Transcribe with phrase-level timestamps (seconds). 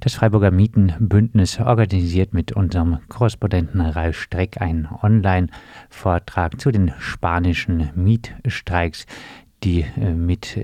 [0.00, 9.04] Das Freiburger Mietenbündnis organisiert mit unserem Korrespondenten Ralf Streck einen Online-Vortrag zu den spanischen Mietstreiks,
[9.62, 10.56] die äh, mit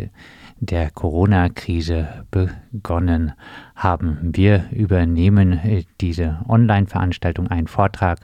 [0.59, 3.35] der Corona-Krise begonnen
[3.75, 4.19] haben.
[4.23, 8.21] Wir übernehmen äh, diese Online-Veranstaltung, einen Vortrag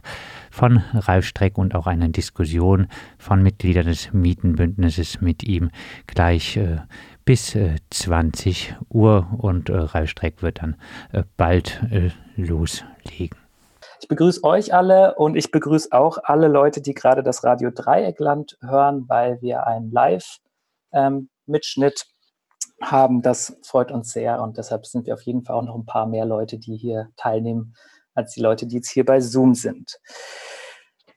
[0.50, 2.86] von Ralf Streck und auch eine Diskussion
[3.18, 5.70] von Mitgliedern des Mietenbündnisses mit ihm
[6.06, 6.78] gleich äh,
[7.24, 7.56] bis
[7.90, 10.76] 20 äh, Uhr und äh, Ralf Streck wird dann
[11.12, 11.80] äh, bald
[12.36, 13.38] loslegen.
[14.00, 18.58] Ich begrüße euch alle und ich begrüße auch alle Leute, die gerade das Radio Dreieckland
[18.60, 22.12] hören, weil wir einen Live-Mitschnitt ähm,
[22.82, 23.22] haben.
[23.22, 26.06] Das freut uns sehr und deshalb sind wir auf jeden Fall auch noch ein paar
[26.06, 27.74] mehr Leute, die hier teilnehmen,
[28.14, 29.98] als die Leute, die jetzt hier bei Zoom sind.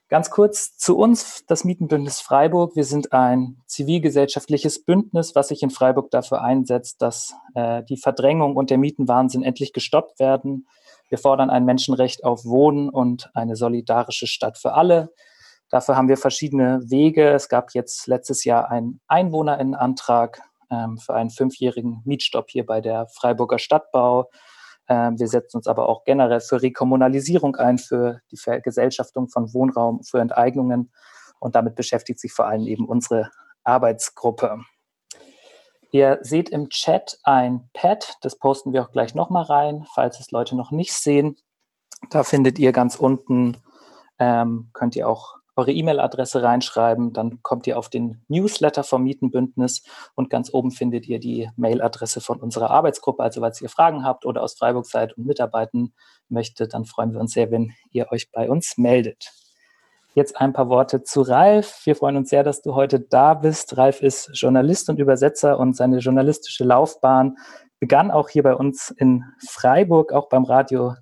[0.08, 2.76] Ganz kurz zu uns, das Mietenbündnis Freiburg.
[2.76, 8.54] Wir sind ein zivilgesellschaftliches Bündnis, was sich in Freiburg dafür einsetzt, dass äh, die Verdrängung
[8.54, 10.68] und der Mietenwahnsinn endlich gestoppt werden.
[11.08, 15.12] Wir fordern ein Menschenrecht auf Wohnen und eine solidarische Stadt für alle.
[15.70, 17.30] Dafür haben wir verschiedene Wege.
[17.30, 23.08] Es gab jetzt letztes Jahr einen Einwohnerinnenantrag ähm, für einen fünfjährigen Mietstopp hier bei der
[23.08, 24.30] Freiburger Stadtbau.
[24.88, 30.02] Ähm, wir setzen uns aber auch generell für Rekommunalisierung ein, für die Vergesellschaftung von Wohnraum,
[30.02, 30.92] für Enteignungen.
[31.38, 33.30] Und damit beschäftigt sich vor allem eben unsere
[33.64, 34.60] Arbeitsgruppe.
[35.90, 40.30] Ihr seht im Chat ein Pad, das posten wir auch gleich nochmal rein, falls es
[40.30, 41.36] Leute noch nicht sehen.
[42.10, 43.56] Da findet ihr ganz unten,
[44.18, 49.82] ähm, könnt ihr auch eure E-Mail-Adresse reinschreiben, dann kommt ihr auf den Newsletter vom Mietenbündnis
[50.14, 53.22] und ganz oben findet ihr die Mail-Adresse von unserer Arbeitsgruppe.
[53.22, 55.94] Also falls ihr Fragen habt oder aus Freiburg seid und mitarbeiten
[56.28, 59.32] möchtet, dann freuen wir uns sehr, wenn ihr euch bei uns meldet.
[60.14, 61.82] Jetzt ein paar Worte zu Ralf.
[61.84, 63.76] Wir freuen uns sehr, dass du heute da bist.
[63.76, 67.36] Ralf ist Journalist und Übersetzer und seine journalistische Laufbahn
[67.80, 70.94] begann auch hier bei uns in Freiburg, auch beim Radio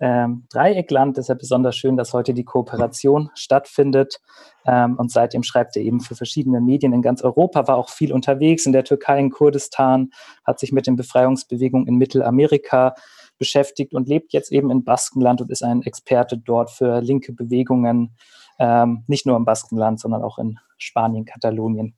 [0.00, 1.16] ähm, Dreieckland.
[1.16, 4.20] Deshalb besonders schön, dass heute die Kooperation stattfindet.
[4.66, 8.12] Ähm, und seitdem schreibt er eben für verschiedene Medien in ganz Europa, war auch viel
[8.12, 10.10] unterwegs in der Türkei, in Kurdistan,
[10.44, 12.94] hat sich mit den Befreiungsbewegungen in Mittelamerika
[13.38, 18.16] beschäftigt und lebt jetzt eben in Baskenland und ist ein Experte dort für linke Bewegungen,
[18.58, 21.94] ähm, nicht nur im Baskenland, sondern auch in Spanien, Katalonien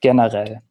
[0.00, 0.62] generell.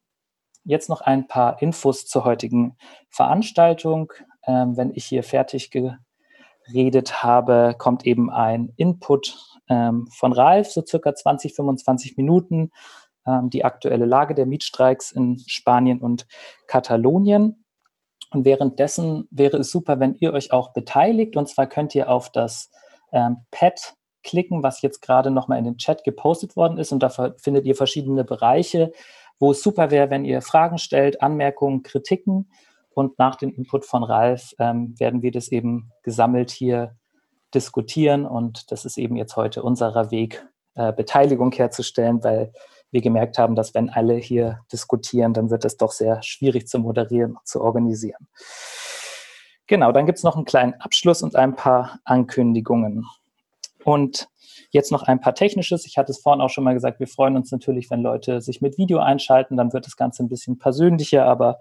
[0.66, 2.78] Jetzt noch ein paar Infos zur heutigen
[3.10, 4.14] Veranstaltung.
[4.46, 5.72] Ähm, wenn ich hier fertig
[6.66, 9.38] geredet habe, kommt eben ein Input
[9.70, 12.72] ähm, von Ralf, so circa 20, 25 Minuten,
[13.26, 16.28] ähm, die aktuelle Lage der Mietstreiks in Spanien und
[16.68, 17.64] Katalonien.
[18.32, 21.38] Und währenddessen wäre es super, wenn ihr euch auch beteiligt.
[21.38, 22.72] Und zwar könnt ihr auf das
[23.12, 26.92] ähm, Pad klicken, was jetzt gerade nochmal in den Chat gepostet worden ist.
[26.92, 28.92] Und da findet ihr verschiedene Bereiche,
[29.40, 32.50] wo es super wäre, wenn ihr Fragen stellt, Anmerkungen, Kritiken.
[32.94, 36.96] Und nach dem Input von Ralf ähm, werden wir das eben gesammelt hier
[37.54, 38.26] diskutieren.
[38.26, 40.46] Und das ist eben jetzt heute unserer Weg,
[40.76, 42.52] äh, Beteiligung herzustellen, weil
[42.92, 46.80] wir gemerkt haben, dass wenn alle hier diskutieren, dann wird es doch sehr schwierig zu
[46.80, 48.28] moderieren und zu organisieren.
[49.68, 53.06] Genau, dann gibt es noch einen kleinen Abschluss und ein paar Ankündigungen.
[53.84, 54.28] Und
[54.72, 55.86] jetzt noch ein paar Technisches.
[55.86, 58.62] Ich hatte es vorhin auch schon mal gesagt, wir freuen uns natürlich, wenn Leute sich
[58.62, 61.60] mit Video einschalten, dann wird das Ganze ein bisschen persönlicher, aber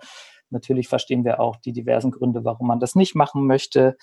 [0.53, 3.97] Natürlich verstehen wir auch die diversen Gründe, warum man das nicht machen möchte.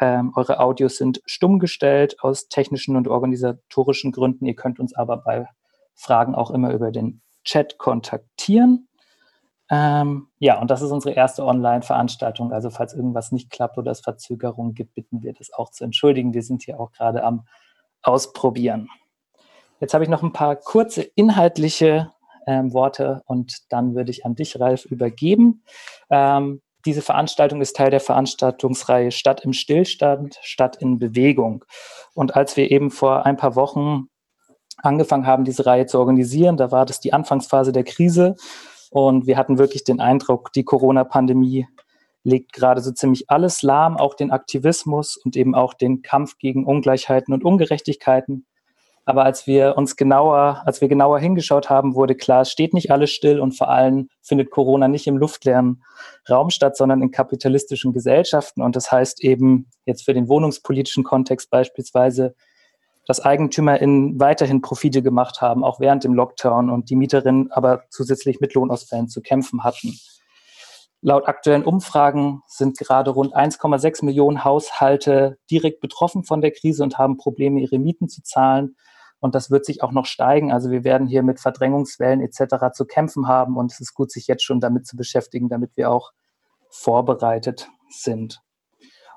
[0.00, 4.46] Ähm, eure Audios sind stumm gestellt aus technischen und organisatorischen Gründen.
[4.46, 5.46] Ihr könnt uns aber bei
[5.94, 8.88] Fragen auch immer über den Chat kontaktieren.
[9.70, 12.52] Ähm, ja, und das ist unsere erste Online-Veranstaltung.
[12.52, 16.34] Also falls irgendwas nicht klappt oder es Verzögerungen gibt, bitten wir das auch zu entschuldigen.
[16.34, 17.46] Wir sind hier auch gerade am
[18.02, 18.88] Ausprobieren.
[19.78, 22.12] Jetzt habe ich noch ein paar kurze inhaltliche
[22.50, 25.62] ähm, Worte und dann würde ich an dich, Ralf, übergeben.
[26.10, 31.64] Ähm, diese Veranstaltung ist Teil der Veranstaltungsreihe Stadt im Stillstand, Stadt in Bewegung.
[32.14, 34.08] Und als wir eben vor ein paar Wochen
[34.78, 38.34] angefangen haben, diese Reihe zu organisieren, da war das die Anfangsphase der Krise
[38.90, 41.68] und wir hatten wirklich den Eindruck, die Corona-Pandemie
[42.24, 46.66] legt gerade so ziemlich alles lahm, auch den Aktivismus und eben auch den Kampf gegen
[46.66, 48.46] Ungleichheiten und Ungerechtigkeiten.
[49.04, 52.90] Aber als wir uns genauer, als wir genauer hingeschaut haben, wurde klar, es steht nicht
[52.90, 55.82] alles still und vor allem findet Corona nicht im luftleeren
[56.28, 58.62] Raum statt, sondern in kapitalistischen Gesellschaften.
[58.62, 62.34] Und das heißt eben jetzt für den wohnungspolitischen Kontext beispielsweise,
[63.06, 68.40] dass EigentümerInnen weiterhin Profite gemacht haben, auch während dem Lockdown und die Mieterinnen aber zusätzlich
[68.40, 69.98] mit Lohnausfällen zu kämpfen hatten.
[71.02, 76.98] Laut aktuellen Umfragen sind gerade rund 1,6 Millionen Haushalte direkt betroffen von der Krise und
[76.98, 78.76] haben Probleme, ihre Mieten zu zahlen.
[79.18, 80.52] Und das wird sich auch noch steigen.
[80.52, 82.72] Also wir werden hier mit Verdrängungswellen etc.
[82.74, 83.56] zu kämpfen haben.
[83.56, 86.12] Und es ist gut, sich jetzt schon damit zu beschäftigen, damit wir auch
[86.68, 88.40] vorbereitet sind.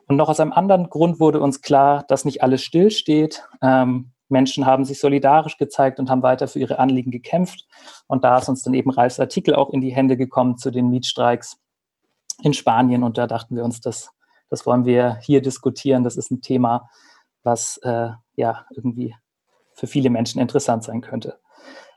[0.08, 3.46] Und noch aus einem anderen Grund wurde uns klar, dass nicht alles stillsteht.
[3.62, 7.68] Ähm, Menschen haben sich solidarisch gezeigt und haben weiter für ihre Anliegen gekämpft.
[8.08, 10.90] Und da ist uns dann eben Ralfs Artikel auch in die Hände gekommen zu den
[10.90, 11.63] Mietstreiks
[12.44, 13.04] in Spanien.
[13.04, 14.12] Und da dachten wir uns, das,
[14.50, 16.04] das wollen wir hier diskutieren.
[16.04, 16.90] Das ist ein Thema,
[17.44, 19.16] was äh, ja irgendwie
[19.74, 21.40] für viele Menschen interessant sein könnte.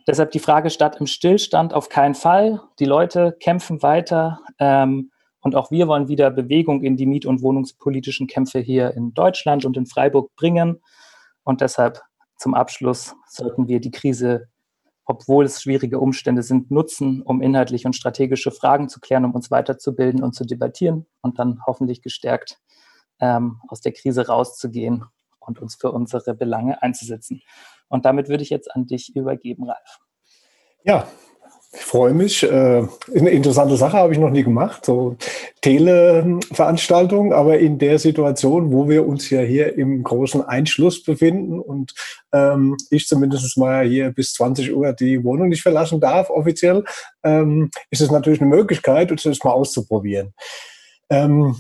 [0.07, 2.63] Deshalb die Frage statt im Stillstand auf keinen Fall.
[2.79, 4.41] Die Leute kämpfen weiter.
[4.59, 5.11] Ähm,
[5.41, 9.65] und auch wir wollen wieder Bewegung in die miet- und wohnungspolitischen Kämpfe hier in Deutschland
[9.65, 10.81] und in Freiburg bringen.
[11.43, 12.01] Und deshalb
[12.37, 14.49] zum Abschluss sollten wir die Krise,
[15.07, 19.51] obwohl es schwierige Umstände sind, nutzen, um inhaltliche und strategische Fragen zu klären, um uns
[19.51, 22.61] weiterzubilden und zu debattieren und dann hoffentlich gestärkt
[23.21, 25.05] ähm, aus der Krise rauszugehen
[25.39, 27.41] und uns für unsere Belange einzusetzen.
[27.89, 30.01] Und damit würde ich jetzt an dich übergeben, Ralf.
[30.83, 31.09] Ja,
[31.77, 32.43] ich freue mich.
[32.43, 35.17] Äh, eine interessante Sache habe ich noch nie gemacht, so
[35.61, 41.95] Televeranstaltungen, aber in der Situation, wo wir uns ja hier im großen Einschluss befinden und
[42.33, 46.85] ähm, ich zumindest mal hier bis 20 Uhr die Wohnung nicht verlassen darf, offiziell,
[47.23, 50.33] ähm, ist es natürlich eine Möglichkeit, das mal auszuprobieren.
[51.11, 51.57] Ähm,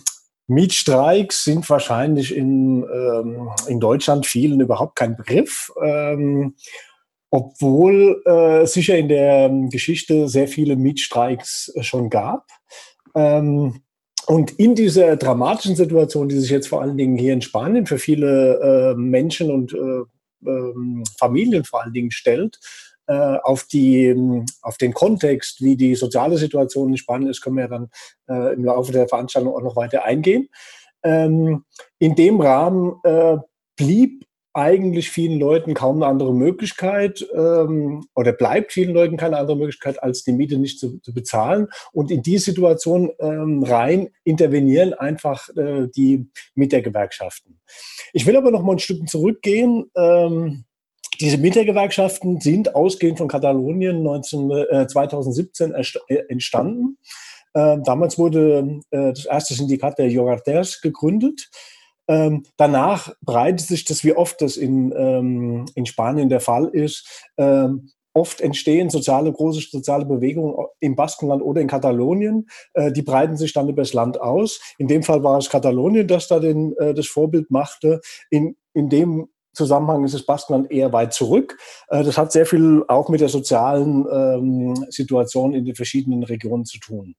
[0.48, 2.84] Mietstreiks sind wahrscheinlich in,
[3.66, 5.72] in Deutschland vielen überhaupt kein Begriff.
[7.30, 12.46] Obwohl äh, sicher in der ähm, Geschichte sehr viele Mietstreiks äh, schon gab.
[13.14, 13.82] Ähm,
[14.26, 17.98] und in dieser dramatischen Situation, die sich jetzt vor allen Dingen hier in Spanien für
[17.98, 22.58] viele äh, Menschen und äh, ähm, Familien vor allen Dingen stellt,
[23.06, 27.56] äh, auf, die, ähm, auf den Kontext, wie die soziale Situation in Spanien ist, können
[27.56, 27.88] wir dann
[28.28, 30.48] äh, im Laufe der Veranstaltung auch noch weiter eingehen.
[31.04, 31.64] Ähm,
[32.00, 33.00] in dem Rahmen
[33.76, 34.25] blieb
[34.56, 40.02] eigentlich vielen Leuten kaum eine andere Möglichkeit ähm, oder bleibt vielen Leuten keine andere Möglichkeit,
[40.02, 41.68] als die Miete nicht zu, zu bezahlen.
[41.92, 47.60] Und in die Situation ähm, rein intervenieren einfach äh, die Mietergewerkschaften.
[48.14, 49.90] Ich will aber noch mal ein Stück zurückgehen.
[49.94, 50.64] Ähm,
[51.20, 56.96] diese Mietergewerkschaften sind ausgehend von Katalonien 19, äh, 2017 äh, entstanden.
[57.52, 61.50] Äh, damals wurde äh, das erste Syndikat der Jogarters gegründet.
[62.08, 67.26] Ähm, danach breitet sich das, wie oft das in, ähm, in Spanien der Fall ist,
[67.36, 72.48] ähm, oft entstehen soziale, große soziale Bewegungen im Baskenland oder in Katalonien.
[72.72, 74.60] Äh, die breiten sich dann übers Land aus.
[74.78, 78.00] In dem Fall war es Katalonien, das da den, äh, das Vorbild machte.
[78.30, 81.58] In, in dem Zusammenhang ist das Baskenland eher weit zurück.
[81.88, 86.64] Äh, das hat sehr viel auch mit der sozialen ähm, Situation in den verschiedenen Regionen
[86.64, 87.16] zu tun.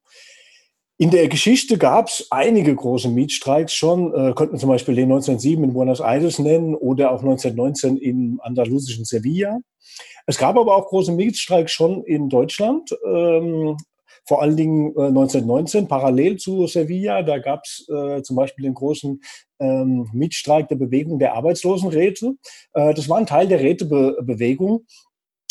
[0.99, 5.63] In der Geschichte gab es einige große Mietstreiks schon, äh, könnten zum Beispiel den 1907
[5.63, 9.59] in Buenos Aires nennen oder auch 1919 im andalusischen Sevilla.
[10.25, 13.77] Es gab aber auch große Mietstreiks schon in Deutschland, ähm,
[14.25, 17.21] vor allen Dingen äh, 1919 parallel zu Sevilla.
[17.21, 19.21] Da gab es äh, zum Beispiel den großen
[19.59, 22.33] ähm, Mietstreik der Bewegung der Arbeitslosenräte.
[22.73, 24.85] Äh, das war ein Teil der Rätebewegung.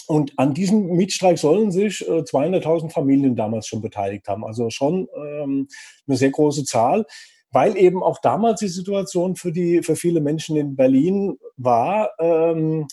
[0.06, 4.44] Und an diesem Mietstreik sollen sich äh, 200.000 Familien damals schon beteiligt haben.
[4.44, 5.68] Also schon ähm,
[6.06, 7.06] eine sehr große Zahl,
[7.50, 12.86] weil eben auch damals die Situation für, die, für viele Menschen in Berlin war, ähm,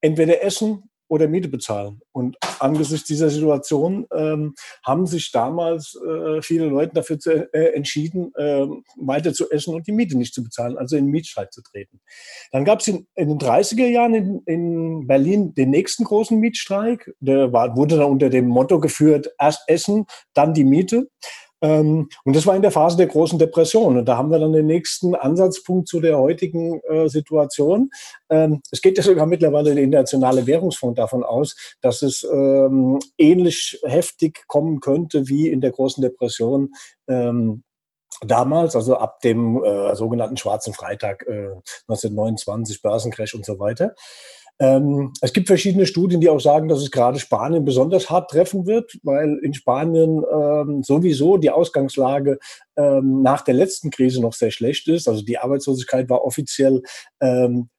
[0.00, 2.00] entweder Essen oder Miete bezahlen.
[2.12, 4.54] Und angesichts dieser Situation ähm,
[4.84, 8.64] haben sich damals äh, viele Leute dafür zu, äh, entschieden, äh,
[8.96, 12.00] weiter zu essen und die Miete nicht zu bezahlen, also in den Mietstreik zu treten.
[12.52, 17.12] Dann gab es in, in, den 30er Jahren in, in, Berlin den nächsten großen Mietstreik.
[17.18, 21.10] Der war, wurde dann unter dem Motto geführt, erst Essen, dann die Miete.
[21.62, 23.98] Ähm, und das war in der Phase der großen Depression.
[23.98, 27.90] Und da haben wir dann den nächsten Ansatzpunkt zu der heutigen äh, Situation.
[28.28, 33.80] Ähm, es geht ja sogar mittlerweile der Internationale Währungsfonds davon aus, dass es ähm, ähnlich
[33.84, 36.72] heftig kommen könnte wie in der großen Depression
[38.26, 41.50] damals, also ab dem äh, sogenannten Schwarzen Freitag äh,
[41.88, 43.94] 1929, Börsencrash und so weiter.
[44.60, 48.66] Ähm, es gibt verschiedene Studien, die auch sagen, dass es gerade Spanien besonders hart treffen
[48.66, 52.38] wird, weil in Spanien ähm, sowieso die Ausgangslage
[52.76, 55.08] ähm, nach der letzten Krise noch sehr schlecht ist.
[55.08, 56.82] Also die Arbeitslosigkeit war offiziell
[57.22, 57.70] ähm,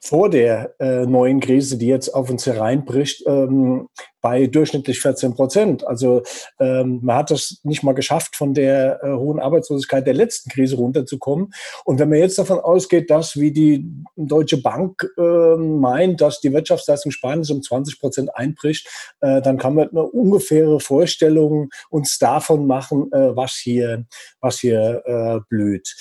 [0.00, 3.88] vor der äh, neuen Krise, die jetzt auf uns hereinbricht, ähm,
[4.20, 5.86] bei durchschnittlich 14 Prozent.
[5.86, 6.22] Also
[6.58, 10.76] ähm, man hat das nicht mal geschafft, von der äh, hohen Arbeitslosigkeit der letzten Krise
[10.76, 11.52] runterzukommen.
[11.84, 13.86] Und wenn man jetzt davon ausgeht, dass wie die
[14.16, 18.88] Deutsche Bank äh, meint, dass die Wirtschaftsleistung Spaniens um 20 Prozent einbricht,
[19.20, 24.04] äh, dann kann man eine ungefähre Vorstellung uns davon machen, äh, was hier,
[24.40, 25.94] was hier äh, blüht.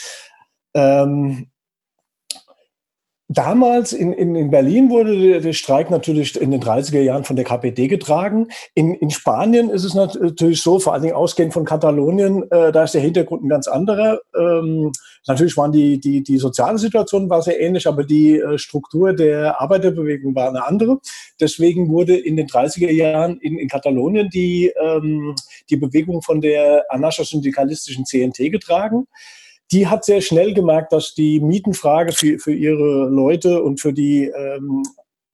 [0.74, 1.50] Ähm,
[3.30, 7.36] Damals in, in, in Berlin wurde der, der Streik natürlich in den 30er Jahren von
[7.36, 8.48] der KPD getragen.
[8.74, 12.86] In, in Spanien ist es natürlich so, vor allen Dingen ausgehend von Katalonien, äh, da
[12.86, 14.22] ist der Hintergrund ein ganz anderer.
[14.34, 14.94] Ähm,
[15.28, 19.60] natürlich waren die, die, die soziale Situation war sehr ähnlich, aber die äh, Struktur der
[19.60, 21.00] Arbeiterbewegung war eine andere.
[21.42, 25.36] Deswegen wurde in den 30er Jahren in, in Katalonien die, ähm,
[25.70, 29.06] die Bewegung von der anarcho-syndikalistischen CNT getragen
[29.72, 34.26] die hat sehr schnell gemerkt, dass die Mietenfrage für, für ihre Leute und für die,
[34.28, 34.84] ähm,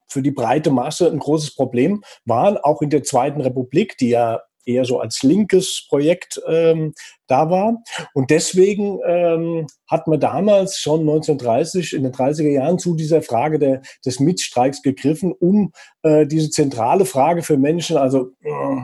[0.08, 4.40] für die breite Masse ein großes Problem war, auch in der Zweiten Republik, die ja
[4.66, 6.94] eher so als linkes Projekt ähm,
[7.26, 7.82] da war.
[8.14, 13.58] Und deswegen ähm, hat man damals schon 1930, in den 30er Jahren zu dieser Frage
[13.58, 15.72] der, des Mietstreiks gegriffen, um
[16.02, 18.82] äh, diese zentrale Frage für Menschen, also äh,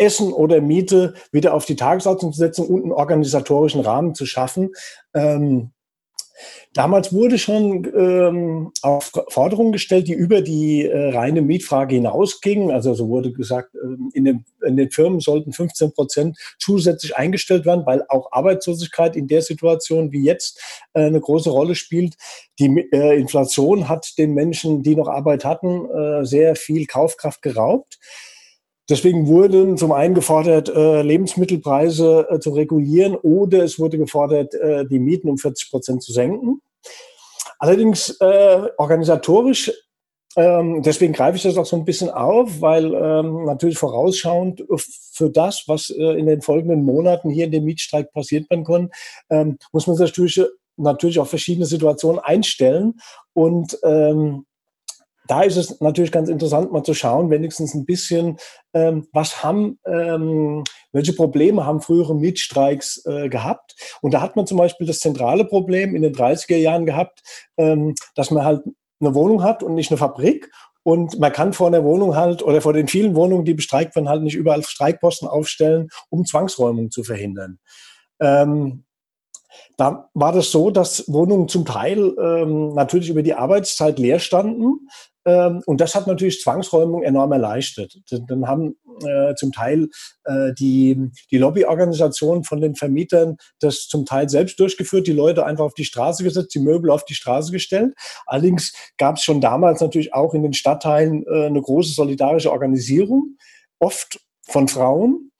[0.00, 4.70] Essen oder Miete wieder auf die Tagesordnung zu setzen und einen organisatorischen Rahmen zu schaffen.
[5.14, 5.72] Ähm,
[6.72, 12.70] Damals wurde schon ähm, auf Forderungen gestellt, die über die äh, reine Mietfrage hinausgingen.
[12.70, 17.66] Also so wurde gesagt, ähm, in, den, in, den, Firmen sollten 15 Prozent zusätzlich eingestellt
[17.66, 20.62] werden, weil auch Arbeitslosigkeit in der Situation wie jetzt
[20.94, 22.14] äh, eine große Rolle spielt.
[22.58, 27.98] Die äh, Inflation hat den Menschen, die noch Arbeit hatten, äh, sehr viel Kaufkraft geraubt.
[28.90, 34.84] Deswegen wurden zum einen gefordert, äh, Lebensmittelpreise äh, zu regulieren oder es wurde gefordert, äh,
[34.84, 36.60] die Mieten um 40 Prozent zu senken.
[37.60, 38.18] Allerdings
[38.78, 39.70] organisatorisch,
[40.34, 44.64] ähm, deswegen greife ich das auch so ein bisschen auf, weil ähm, natürlich vorausschauend
[45.12, 48.90] für das, was in den folgenden Monaten hier in dem Mietstreik passiert werden kann,
[49.28, 50.40] ähm, muss man sich natürlich,
[50.78, 52.98] natürlich auf verschiedene Situationen einstellen
[53.34, 54.46] und ähm,
[55.30, 58.36] da ist es natürlich ganz interessant, mal zu schauen, wenigstens ein bisschen,
[58.74, 63.76] ähm, was haben, ähm, welche Probleme haben frühere Mietstreiks äh, gehabt.
[64.02, 67.20] Und da hat man zum Beispiel das zentrale Problem in den 30er Jahren gehabt,
[67.58, 68.62] ähm, dass man halt
[69.00, 70.50] eine Wohnung hat und nicht eine Fabrik.
[70.82, 74.08] Und man kann vor der Wohnung halt oder vor den vielen Wohnungen, die bestreikt werden,
[74.08, 77.60] halt nicht überall Streikposten aufstellen, um Zwangsräumung zu verhindern.
[78.20, 78.84] Ähm,
[79.76, 84.88] da war das so, dass Wohnungen zum Teil ähm, natürlich über die Arbeitszeit leer standen,
[85.24, 87.94] und das hat natürlich Zwangsräumung enorm erleichtert.
[88.10, 89.88] Dann haben äh, zum Teil
[90.24, 95.64] äh, die, die Lobbyorganisationen von den Vermietern das zum Teil selbst durchgeführt, die Leute einfach
[95.64, 97.94] auf die Straße gesetzt, die Möbel auf die Straße gestellt.
[98.26, 103.36] Allerdings gab es schon damals natürlich auch in den Stadtteilen äh, eine große solidarische Organisierung,
[103.78, 105.30] oft von Frauen,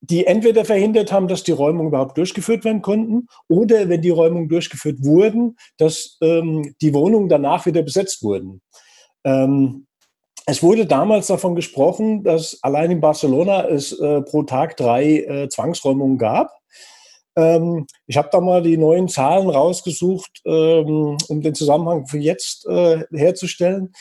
[0.00, 4.48] die entweder verhindert haben, dass die Räumungen überhaupt durchgeführt werden konnten, oder wenn die Räumungen
[4.48, 8.62] durchgeführt wurden, dass ähm, die Wohnungen danach wieder besetzt wurden.
[9.24, 9.86] Ähm,
[10.46, 15.48] es wurde damals davon gesprochen, dass allein in Barcelona es äh, pro Tag drei äh,
[15.48, 16.50] Zwangsräumungen gab.
[17.36, 22.66] Ähm, ich habe da mal die neuen Zahlen rausgesucht, ähm, um den Zusammenhang für jetzt
[22.66, 23.92] äh, herzustellen.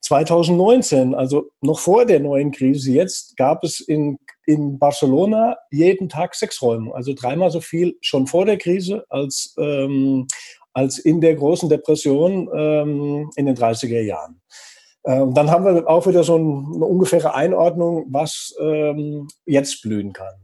[0.00, 6.34] 2019, also noch vor der neuen Krise jetzt, gab es in, in Barcelona jeden Tag
[6.34, 10.26] sechs Räumungen, also dreimal so viel schon vor der Krise als, ähm,
[10.72, 14.40] als in der großen Depression ähm, in den 30er Jahren.
[15.08, 20.12] Äh, und dann haben wir auch wieder so eine ungefähre Einordnung, was ähm, jetzt blühen
[20.12, 20.34] kann.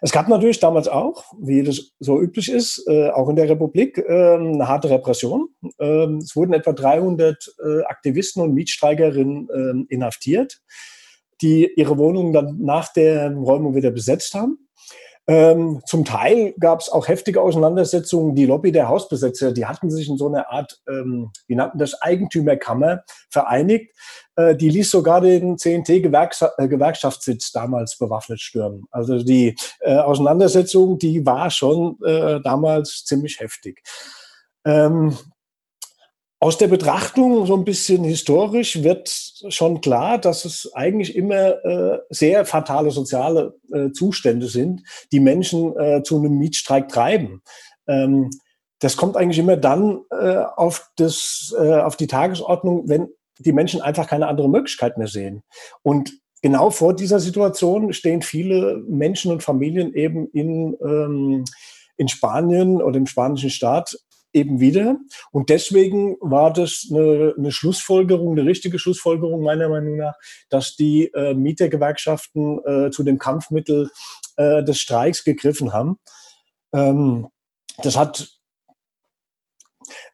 [0.00, 3.98] Es gab natürlich damals auch, wie das so üblich ist, äh, auch in der Republik,
[3.98, 5.48] äh, eine harte Repression.
[5.78, 10.60] Ähm, es wurden etwa 300 äh, Aktivisten und Mietstreikerinnen ähm, inhaftiert,
[11.40, 14.65] die ihre Wohnungen dann nach der Räumung wieder besetzt haben.
[15.28, 18.36] Ähm, zum Teil gab es auch heftige Auseinandersetzungen.
[18.36, 22.00] Die Lobby der Hausbesetzer, die hatten sich in so einer Art, ähm, wie nannten das,
[22.00, 23.92] Eigentümerkammer vereinigt.
[24.36, 28.86] Äh, die ließ sogar den CNT-Gewerkschaftssitz äh, damals bewaffnet stürmen.
[28.92, 33.82] Also die äh, Auseinandersetzung, die war schon äh, damals ziemlich heftig.
[34.64, 35.16] Ähm,
[36.38, 39.08] aus der Betrachtung so ein bisschen historisch wird
[39.48, 45.76] schon klar, dass es eigentlich immer äh, sehr fatale soziale äh, Zustände sind, die Menschen
[45.78, 47.42] äh, zu einem Mietstreik treiben.
[47.88, 48.30] Ähm,
[48.80, 53.80] das kommt eigentlich immer dann äh, auf, das, äh, auf die Tagesordnung, wenn die Menschen
[53.80, 55.42] einfach keine andere Möglichkeit mehr sehen.
[55.82, 56.12] Und
[56.42, 61.44] genau vor dieser Situation stehen viele Menschen und Familien eben in, ähm,
[61.96, 63.96] in Spanien oder im spanischen Staat
[64.36, 64.98] eben wieder.
[65.32, 70.14] Und deswegen war das eine, eine, Schlussfolgerung, eine richtige Schlussfolgerung meiner Meinung nach,
[70.50, 73.90] dass die äh, Mietergewerkschaften äh, zu dem Kampfmittel
[74.36, 75.98] äh, des Streiks gegriffen haben.
[76.72, 77.28] Ähm,
[77.82, 78.28] das hat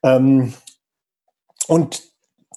[0.03, 0.55] ähm,
[1.69, 2.03] und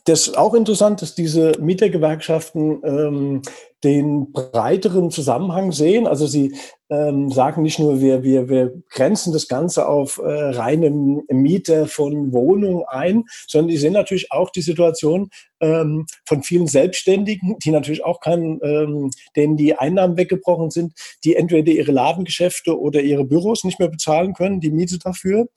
[0.06, 3.42] das ist auch interessant, dass diese Mietergewerkschaften ähm,
[3.84, 6.06] den breiteren Zusammenhang sehen.
[6.06, 6.56] Also sie
[6.90, 12.32] ähm, sagen nicht nur, wir, wir, wir grenzen das Ganze auf äh, reine Miete von
[12.32, 18.04] Wohnungen ein, sondern die sehen natürlich auch die Situation ähm, von vielen Selbstständigen, die natürlich
[18.06, 23.64] auch keinen, ähm, denen die Einnahmen weggebrochen sind, die entweder ihre Ladengeschäfte oder ihre Büros
[23.64, 25.48] nicht mehr bezahlen können, die Miete dafür.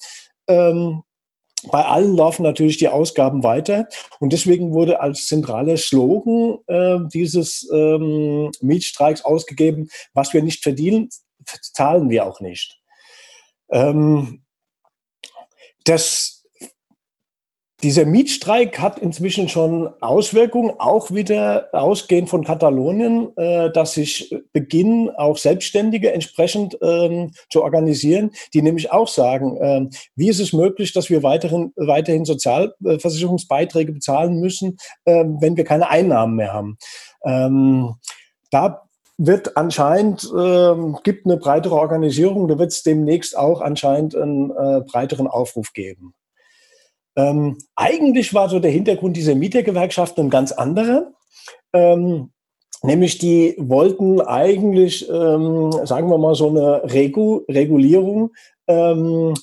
[0.47, 1.03] Ähm,
[1.71, 3.89] bei allen laufen natürlich die Ausgaben weiter
[4.21, 11.09] und deswegen wurde als zentraler Slogan äh, dieses ähm, Mietstreiks ausgegeben, was wir nicht verdienen,
[11.73, 12.81] zahlen wir auch nicht.
[13.71, 14.45] Ähm,
[15.85, 16.38] das
[17.83, 25.11] dieser Mietstreik hat inzwischen schon Auswirkungen, auch wieder ausgehend von Katalonien, äh, dass sich beginnen,
[25.11, 30.93] auch Selbstständige entsprechend ähm, zu organisieren, die nämlich auch sagen, äh, wie ist es möglich,
[30.93, 36.79] dass wir weiterhin, weiterhin Sozialversicherungsbeiträge bezahlen müssen, äh, wenn wir keine Einnahmen mehr haben.
[37.25, 37.95] Ähm,
[38.51, 44.51] da wird anscheinend, ähm, gibt eine breitere Organisierung, da wird es demnächst auch anscheinend einen
[44.51, 46.15] äh, breiteren Aufruf geben.
[47.19, 51.13] Ähm, eigentlich war so der Hintergrund dieser Mietergewerkschaften ein ganz anderer.
[51.73, 52.31] Ähm,
[52.85, 58.31] nämlich die wollten eigentlich, ähm, sagen wir mal, so eine Regu Regulierung
[58.69, 59.35] ähm,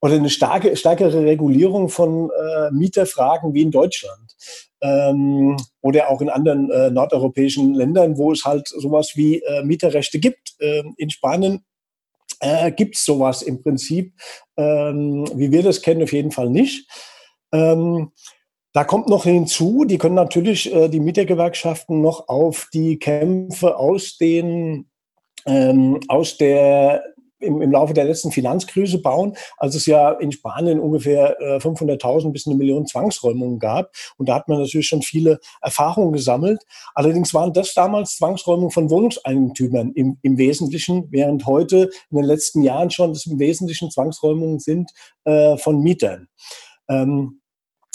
[0.00, 4.34] oder eine starke, stärkere Regulierung von äh, Mieterfragen wie in Deutschland
[4.80, 10.20] ähm, oder auch in anderen äh, nordeuropäischen Ländern, wo es halt sowas wie äh, Mieterrechte
[10.20, 10.54] gibt.
[10.58, 11.66] Ähm, in Spanien
[12.40, 14.14] äh, gibt es sowas im Prinzip,
[14.56, 16.88] ähm, wie wir das kennen, auf jeden Fall nicht.
[17.52, 18.12] Ähm,
[18.72, 24.16] da kommt noch hinzu, die können natürlich äh, die Mietergewerkschaften noch auf die Kämpfe aus
[24.16, 24.86] den
[25.46, 27.02] ähm, aus der
[27.40, 32.32] im, im Laufe der letzten Finanzkrise bauen, als es ja in Spanien ungefähr äh, 500.000
[32.32, 33.92] bis eine Million Zwangsräumungen gab.
[34.16, 36.62] Und da hat man natürlich schon viele Erfahrungen gesammelt.
[36.94, 42.62] Allerdings waren das damals Zwangsräumungen von Wohnungseigentümern im, im Wesentlichen, während heute in den letzten
[42.62, 44.90] Jahren schon das im Wesentlichen Zwangsräumungen sind
[45.24, 46.28] äh, von Mietern.
[46.90, 47.40] Ähm,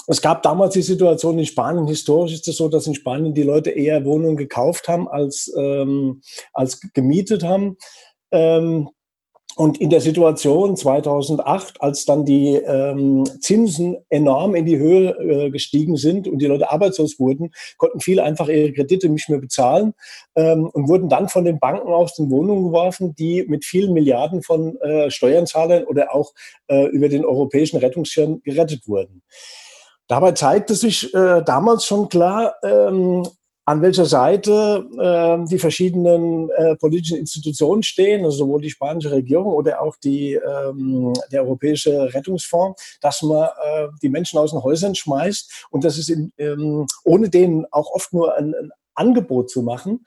[0.07, 3.43] es gab damals die Situation in Spanien, historisch ist es so, dass in Spanien die
[3.43, 6.21] Leute eher Wohnungen gekauft haben als, ähm,
[6.53, 7.77] als gemietet haben.
[8.31, 8.89] Ähm,
[9.55, 15.49] und in der Situation 2008, als dann die ähm, Zinsen enorm in die Höhe äh,
[15.49, 19.93] gestiegen sind und die Leute arbeitslos wurden, konnten viele einfach ihre Kredite nicht mehr bezahlen
[20.35, 24.43] ähm, und wurden dann von den Banken aus den Wohnungen geworfen, die mit vielen Milliarden
[24.43, 26.33] von äh, Steuerzahlern oder auch
[26.67, 29.21] äh, über den europäischen Rettungsschirm gerettet wurden.
[30.07, 33.25] Dabei zeigte sich äh, damals schon klar, ähm,
[33.67, 39.53] an welcher Seite äh, die verschiedenen äh, politischen Institutionen stehen, also sowohl die spanische Regierung
[39.53, 44.93] oder auch die, ähm, der Europäische Rettungsfonds, dass man äh, die Menschen aus den Häusern
[44.93, 49.63] schmeißt und das ist in, ähm, ohne denen auch oft nur ein, ein Angebot zu
[49.63, 50.05] machen.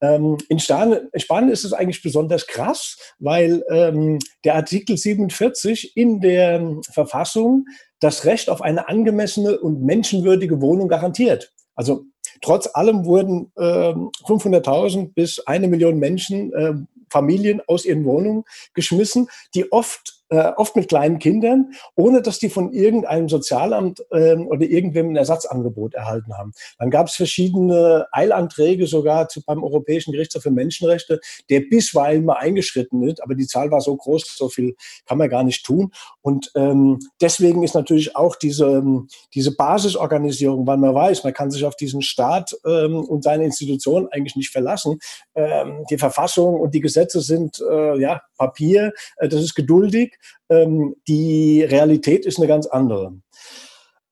[0.00, 6.20] Ähm, in Spanien, Spanien ist es eigentlich besonders krass, weil ähm, der Artikel 47 in
[6.20, 7.66] der Verfassung
[7.98, 11.52] das Recht auf eine angemessene und menschenwürdige Wohnung garantiert.
[11.74, 12.04] Also
[12.40, 16.74] trotz allem wurden äh, 500.000 bis eine Million Menschen, äh,
[17.10, 22.48] Familien aus ihren Wohnungen geschmissen, die oft äh, oft mit kleinen Kindern, ohne dass die
[22.48, 26.52] von irgendeinem Sozialamt ähm, oder irgendwem ein Ersatzangebot erhalten haben.
[26.78, 32.34] Dann gab es verschiedene Eilanträge sogar zu, beim Europäischen Gerichtshof für Menschenrechte, der bisweilen mal
[32.34, 35.90] eingeschritten ist, aber die Zahl war so groß, so viel kann man gar nicht tun.
[36.22, 41.50] Und ähm, deswegen ist natürlich auch diese, ähm, diese Basisorganisierung, weil man weiß, man kann
[41.50, 45.00] sich auf diesen Staat ähm, und seine Institutionen eigentlich nicht verlassen.
[45.34, 50.96] Ähm, die Verfassung und die Gesetze sind äh, ja Papier, äh, das ist geduldig ähm,
[51.08, 53.14] die Realität ist eine ganz andere.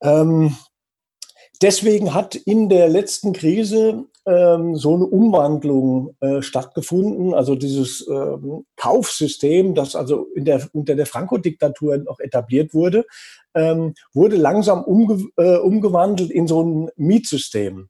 [0.01, 0.57] Ähm,
[1.63, 7.35] deswegen hat in der letzten Krise ähm, so eine Umwandlung äh, stattgefunden.
[7.35, 13.07] Also dieses ähm, Kaufsystem, das also der, unter der Franco-Diktatur noch etabliert wurde,
[13.55, 17.89] ähm, wurde langsam umge äh, umgewandelt in so ein Mietsystem.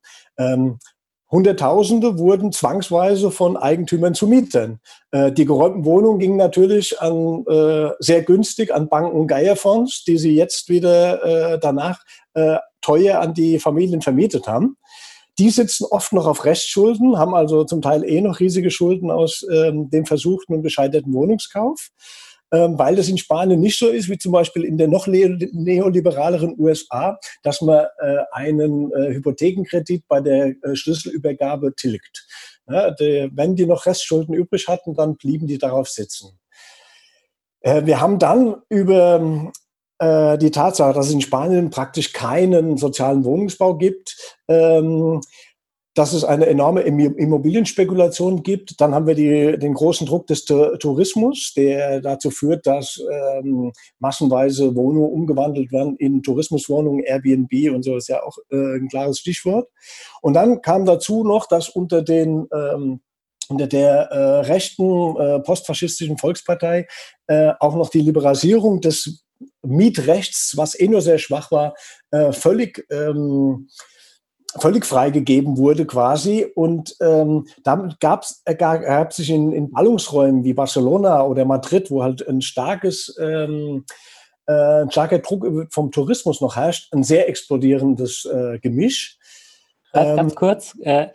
[1.30, 4.80] Hunderttausende wurden zwangsweise von Eigentümern zu Mietern.
[5.10, 10.16] Äh, die geräumten Wohnungen gingen natürlich an, äh, sehr günstig an Banken und Geierfonds, die
[10.16, 11.22] sie jetzt wieder
[11.54, 12.00] äh, danach
[12.34, 14.76] äh, teuer an die Familien vermietet haben.
[15.38, 19.46] Die sitzen oft noch auf Restschulden, haben also zum Teil eh noch riesige Schulden aus
[19.52, 21.90] ähm, dem versuchten und gescheiterten Wohnungskauf
[22.50, 27.18] weil das in Spanien nicht so ist wie zum Beispiel in der noch neoliberaleren USA,
[27.42, 32.26] dass man äh, einen äh, Hypothekenkredit bei der äh, Schlüsselübergabe tilgt.
[32.66, 36.38] Wenn die noch Restschulden übrig hatten, dann blieben die darauf sitzen.
[37.62, 39.50] Wir haben dann über
[40.02, 45.22] die Tatsache, dass es in Spanien praktisch keinen sozialen Wohnungsbau gibt, ähm,
[45.98, 48.80] dass es eine enorme Immobilienspekulation gibt.
[48.80, 54.76] Dann haben wir die, den großen Druck des Tourismus, der dazu führt, dass ähm, massenweise
[54.76, 59.68] Wohnungen umgewandelt werden in Tourismuswohnungen, Airbnb und so ist ja auch äh, ein klares Stichwort.
[60.22, 63.00] Und dann kam dazu noch, dass unter den ähm,
[63.48, 66.86] unter der äh, rechten äh, postfaschistischen Volkspartei
[67.26, 69.24] äh, auch noch die Liberalisierung des
[69.62, 71.74] Mietrechts, was eh nur sehr schwach war,
[72.10, 73.68] äh, völlig ähm,
[74.58, 76.46] völlig freigegeben wurde quasi.
[76.54, 82.26] Und ähm, damit gab's, ergab sich in, in Ballungsräumen wie Barcelona oder Madrid, wo halt
[82.28, 83.84] ein starkes, ähm,
[84.46, 89.18] äh, ein starker Druck vom Tourismus noch herrscht, ein sehr explodierendes äh, Gemisch.
[89.94, 91.08] Ähm, ganz kurz, äh,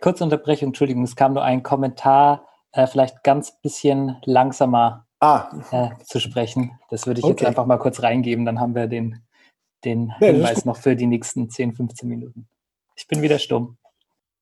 [0.00, 5.48] kurze Unterbrechung, Entschuldigung, es kam nur ein Kommentar, äh, vielleicht ganz bisschen langsamer ah.
[5.70, 6.78] äh, zu sprechen.
[6.90, 7.32] Das würde ich okay.
[7.32, 9.22] jetzt einfach mal kurz reingeben, dann haben wir den,
[9.84, 12.48] den ja, Hinweis noch für die nächsten 10, 15 Minuten.
[13.00, 13.78] Ich bin wieder stumm.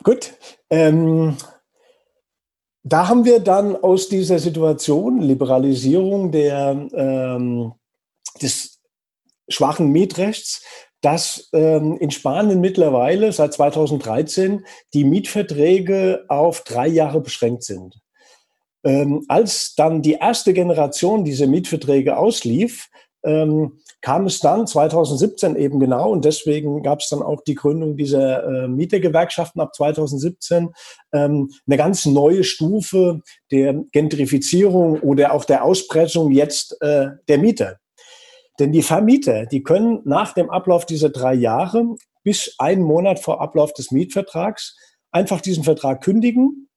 [0.03, 0.35] Gut.
[0.68, 1.37] Ähm,
[2.83, 7.73] da haben wir dann aus dieser Situation Liberalisierung der, ähm,
[8.42, 8.81] des
[9.49, 10.62] schwachen Mietrechts
[11.01, 18.01] dass ähm, in Spanien mittlerweile seit 2013 die Mietverträge auf drei Jahre beschränkt sind.
[18.85, 22.88] Ähm, als dann die erste Generation dieser Mietverträge auslief,
[23.23, 27.96] ähm, kam es dann 2017 eben genau und deswegen gab es dann auch die Gründung
[27.96, 30.70] dieser äh, Mietergewerkschaften ab 2017
[31.12, 37.78] ähm, eine ganz neue Stufe der Gentrifizierung oder auch der Auspressung jetzt äh, der Mieter.
[38.58, 43.40] Denn die Vermieter, die können nach dem Ablauf dieser drei Jahre bis einen Monat vor
[43.40, 44.76] Ablauf des Mietvertrags
[45.11, 46.68] einfach diesen Vertrag kündigen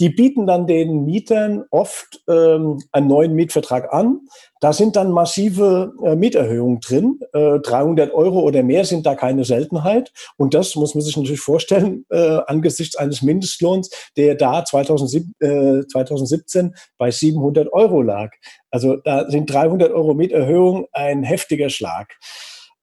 [0.00, 4.20] die bieten dann den Mietern oft ähm, einen neuen Mietvertrag an.
[4.60, 7.20] Da sind dann massive äh, Mieterhöhungen drin.
[7.32, 10.12] Äh, 300 Euro oder mehr sind da keine Seltenheit.
[10.36, 15.86] Und das muss man sich natürlich vorstellen äh, angesichts eines Mindestlohns, der da 2007, äh,
[15.86, 18.32] 2017 bei 700 Euro lag.
[18.70, 22.16] Also da sind 300 Euro Mieterhöhung ein heftiger Schlag.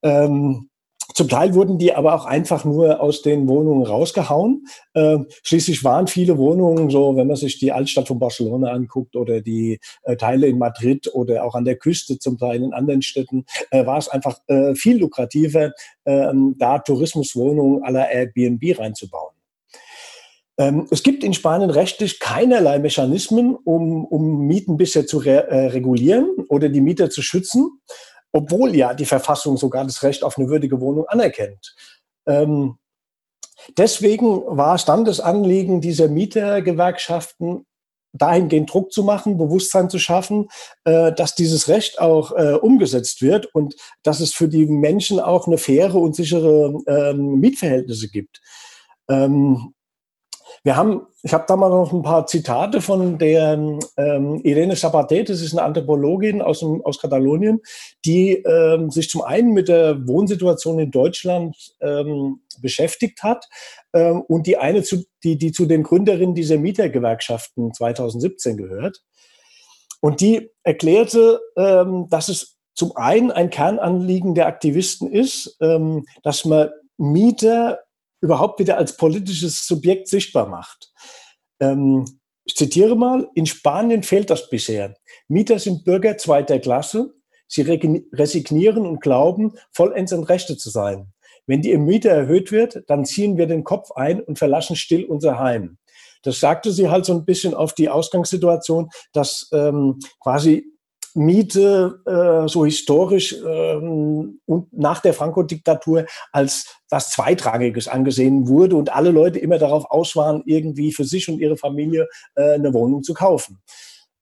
[0.03, 0.70] Ähm,
[1.13, 4.65] zum Teil wurden die aber auch einfach nur aus den Wohnungen rausgehauen.
[4.93, 9.41] Äh, schließlich waren viele Wohnungen so, wenn man sich die Altstadt von Barcelona anguckt oder
[9.41, 13.45] die äh, Teile in Madrid oder auch an der Küste zum Teil in anderen Städten,
[13.71, 15.71] äh, war es einfach äh, viel lukrativer,
[16.05, 19.33] ähm, da Tourismuswohnungen aller Airbnb reinzubauen.
[20.57, 25.67] Ähm, es gibt in Spanien rechtlich keinerlei Mechanismen, um, um Mieten bisher zu re äh,
[25.67, 27.79] regulieren oder die Mieter zu schützen
[28.31, 31.75] obwohl ja die Verfassung sogar das Recht auf eine würdige Wohnung anerkennt.
[32.25, 32.77] Ähm,
[33.77, 37.65] deswegen war Standesanliegen dieser Mietergewerkschaften,
[38.13, 40.49] dahingehend Druck zu machen, Bewusstsein zu schaffen,
[40.83, 45.47] äh, dass dieses Recht auch äh, umgesetzt wird und dass es für die Menschen auch
[45.47, 48.41] eine faire und sichere ähm, Mietverhältnisse gibt.
[49.09, 49.73] Ähm,
[50.63, 53.53] wir haben, ich habe da mal noch ein paar Zitate von der
[53.97, 57.61] ähm, Irene Sabaté, das ist eine Anthropologin aus, dem, aus Katalonien,
[58.05, 63.47] die ähm, sich zum einen mit der Wohnsituation in Deutschland ähm, beschäftigt hat
[63.93, 69.01] ähm, und die eine, zu, die, die zu den Gründerinnen dieser Mietergewerkschaften 2017 gehört.
[69.99, 76.45] Und die erklärte, ähm, dass es zum einen ein Kernanliegen der Aktivisten ist, ähm, dass
[76.45, 77.79] man Mieter
[78.21, 80.91] überhaupt wieder als politisches Subjekt sichtbar macht.
[81.59, 82.05] Ähm,
[82.45, 84.95] ich zitiere mal, in Spanien fehlt das bisher.
[85.27, 87.13] Mieter sind Bürger zweiter Klasse.
[87.47, 91.11] Sie resignieren und glauben, vollends an Rechte zu sein.
[91.45, 95.37] Wenn die Miete erhöht wird, dann ziehen wir den Kopf ein und verlassen still unser
[95.37, 95.77] Heim.
[96.23, 100.65] Das sagte sie halt so ein bisschen auf die Ausgangssituation, dass ähm, quasi
[101.15, 108.93] Miete äh, so historisch ähm, und nach der Franco-Diktatur als was Zweitragiges angesehen wurde und
[108.93, 113.03] alle Leute immer darauf aus waren, irgendwie für sich und ihre Familie äh, eine Wohnung
[113.03, 113.61] zu kaufen.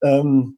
[0.04, 0.58] Ähm,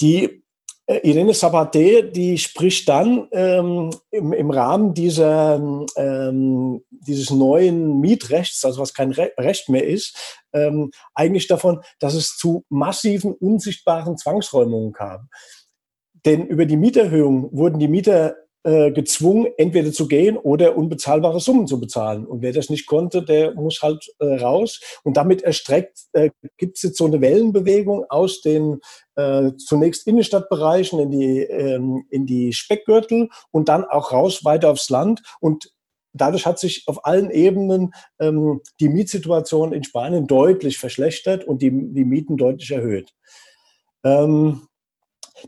[0.00, 0.42] die
[0.88, 5.60] äh, Irene Sabaté, die spricht dann ähm, im, im, Rahmen dieser,
[5.96, 12.14] ähm, dieses neuen Mietrechts, also was kein Re Recht mehr ist, ähm, eigentlich davon, dass
[12.14, 15.28] es zu massiven, unsichtbaren Zwangsräumungen kam.
[16.24, 21.66] Denn über die Mieterhöhung wurden die Mieter äh, gezwungen, entweder zu gehen oder unbezahlbare Summen
[21.66, 22.26] zu bezahlen.
[22.26, 24.80] Und wer das nicht konnte, der muss halt äh, raus.
[25.04, 28.80] Und damit erstreckt, äh, gibt es jetzt so eine Wellenbewegung aus den
[29.14, 34.90] äh, zunächst Innenstadtbereichen in die, ähm, in die Speckgürtel und dann auch raus weiter aufs
[34.90, 35.22] Land.
[35.40, 35.70] Und
[36.12, 41.70] dadurch hat sich auf allen Ebenen ähm, die Mietsituation in Spanien deutlich verschlechtert und die,
[41.70, 43.14] die Mieten deutlich erhöht.
[44.04, 44.62] Ähm,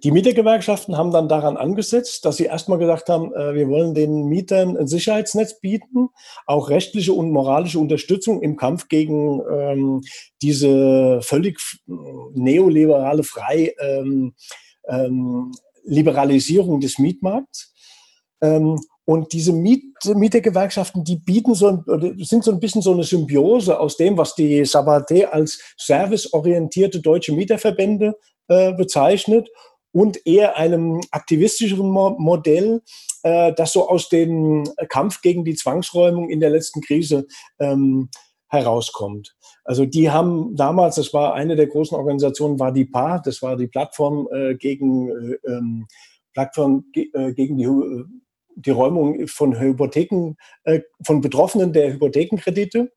[0.02, 4.26] Die Mietergewerkschaften haben dann daran angesetzt, dass sie erstmal gesagt haben, äh, wir wollen den
[4.26, 6.10] Mietern ein Sicherheitsnetz bieten,
[6.46, 10.02] auch rechtliche und moralische Unterstützung im Kampf gegen ähm,
[10.42, 11.58] diese völlig
[12.34, 14.34] neoliberale Frei ähm,
[14.86, 15.50] ähm,
[15.84, 17.74] Liberalisierung des Mietmarkts.
[18.40, 18.78] Ähm,
[19.10, 21.82] und diese Miet Mietergewerkschaften, die bieten so,
[22.18, 27.32] sind so ein bisschen so eine Symbiose aus dem, was die Sabate als serviceorientierte deutsche
[27.32, 28.14] Mieterverbände
[28.46, 29.48] äh, bezeichnet
[29.90, 32.82] und eher einem aktivistischeren Mo Modell,
[33.24, 37.26] äh, das so aus dem Kampf gegen die Zwangsräumung in der letzten Krise
[37.58, 38.10] ähm,
[38.46, 39.34] herauskommt.
[39.64, 43.56] Also die haben damals, das war eine der großen Organisationen, war die PA, das war
[43.56, 45.88] die Plattform äh, gegen äh, ähm,
[46.32, 48.04] Plattform äh, gegen die, äh,
[48.56, 52.90] die Räumung von Hypotheken, äh, von Betroffenen der Hypothekenkredite.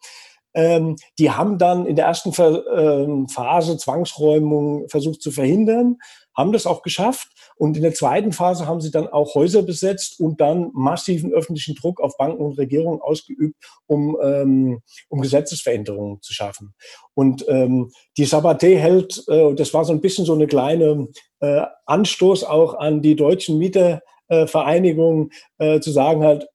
[0.55, 2.31] Ähm, die haben dann in der ersten
[2.75, 5.97] ähm, Phase Zwangsräumung versucht zu verhindern,
[6.35, 7.29] haben das auch geschafft.
[7.55, 11.75] Und in der zweiten Phase haben sie dann auch Häuser besetzt und dann massiven öffentlichen
[11.75, 13.55] Druck auf Banken und Regierungen ausgeübt,
[13.87, 16.73] um, ähm, um Gesetzesveränderungen zu schaffen.
[17.13, 21.07] Und ähm, die Sabate hält, äh, das war so ein bisschen so eine kleine
[21.39, 26.47] äh, Anstoß auch an die deutschen Mietervereinigungen, äh, zu sagen halt,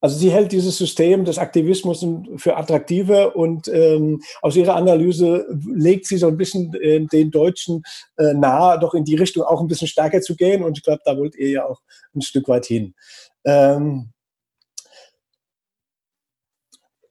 [0.00, 6.06] also sie hält dieses System des Aktivismus für attraktiver und ähm, aus ihrer Analyse legt
[6.06, 7.82] sie so ein bisschen äh, den Deutschen
[8.16, 10.62] äh, nahe, doch in die Richtung auch ein bisschen stärker zu gehen.
[10.62, 11.80] Und ich glaube, da wollt ihr ja auch
[12.14, 12.94] ein Stück weit hin.
[13.44, 14.12] Ähm,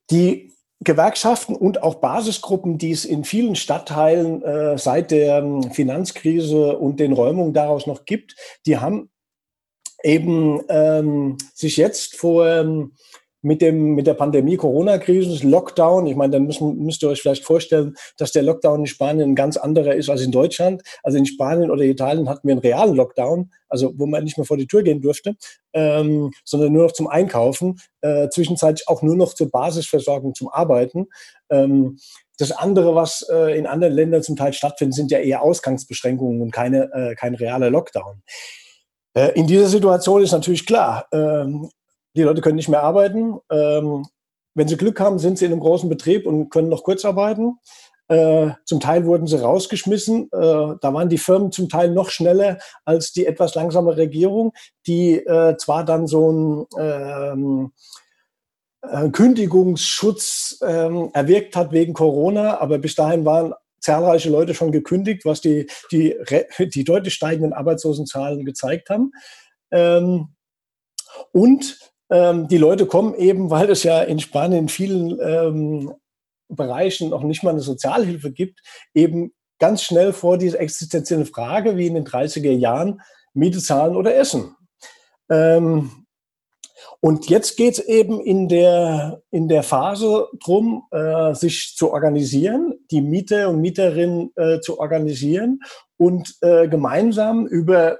[0.10, 6.78] die Gewerkschaften und auch Basisgruppen, die es in vielen Stadtteilen äh, seit der ähm, Finanzkrise
[6.78, 9.10] und den Räumungen daraus noch gibt, die haben
[10.04, 12.94] eben ähm, sich jetzt vor ähm,
[13.42, 16.08] mit dem mit der Pandemie Corona-Krise Lockdown.
[16.08, 19.36] Ich meine, dann müssen, müsst ihr euch vielleicht vorstellen, dass der Lockdown in Spanien ein
[19.36, 20.82] ganz anderer ist als in Deutschland.
[21.04, 24.46] Also in Spanien oder Italien hatten wir einen realen Lockdown, also wo man nicht mehr
[24.46, 25.36] vor die Tür gehen durfte,
[25.74, 31.08] ähm, sondern nur noch zum Einkaufen, äh, zwischenzeitlich auch nur noch zur Basisversorgung zum Arbeiten.
[31.50, 32.00] Ähm,
[32.40, 36.52] das andere, was äh, in anderen Ländern zum Teil stattfindet, sind ja eher Ausgangsbeschränkungen und
[36.52, 38.22] keine, äh, kein realer Lockdown.
[39.18, 41.72] Äh, in dieser Situation ist natürlich klar, ähm,
[42.16, 43.40] die Leute können nicht mehr arbeiten.
[43.52, 44.06] Ähm,
[44.54, 47.58] wenn sie Glück haben, sind sie in einem großen Betrieb und können noch kurz arbeiten.
[48.10, 50.30] Äh, zum Teil wurden sie rausgeschmissen.
[50.32, 54.54] Äh, da waren die Firmen zum Teil noch schneller als die etwas langsame Regierung,
[54.86, 55.24] die
[55.58, 57.72] zwar dann so ein ähm,
[59.12, 63.54] Kündigungsschutz ähm, erwirkt hat wegen Corona, aber bis dahin waren
[63.88, 66.14] zahlreiche Leute schon gekündigt, was die, die,
[66.60, 69.12] die deutlich steigenden Arbeitslosenzahlen gezeigt haben.
[69.72, 70.36] Ähm,
[71.32, 75.94] und ähm, die Leute kommen eben, weil es ja in Spanien in vielen ähm,
[76.50, 78.60] Bereichen noch nicht mal eine Sozialhilfe gibt,
[78.94, 83.02] eben ganz schnell vor diese existenzielle Frage, wie in den 30er Jahren,
[83.34, 84.54] Miete zahlen oder essen.
[85.30, 86.07] Ähm,
[87.00, 92.74] und jetzt geht es eben in der, in der Phase drum, äh, sich zu organisieren,
[92.92, 95.60] die Mieter und Mieterinnen äh, zu organisieren
[95.98, 98.00] und äh, gemeinsam über,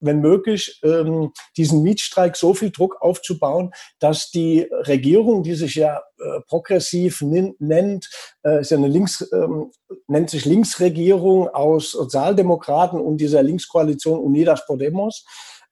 [0.00, 6.02] wenn möglich, ähm, diesen Mietstreik so viel Druck aufzubauen, dass die Regierung, die sich ja
[6.18, 8.10] äh, progressiv nennt,
[8.44, 9.70] äh, ist ja eine Links, ähm,
[10.08, 15.24] nennt sich Linksregierung aus Sozialdemokraten und dieser Linkskoalition Unidas Podemos,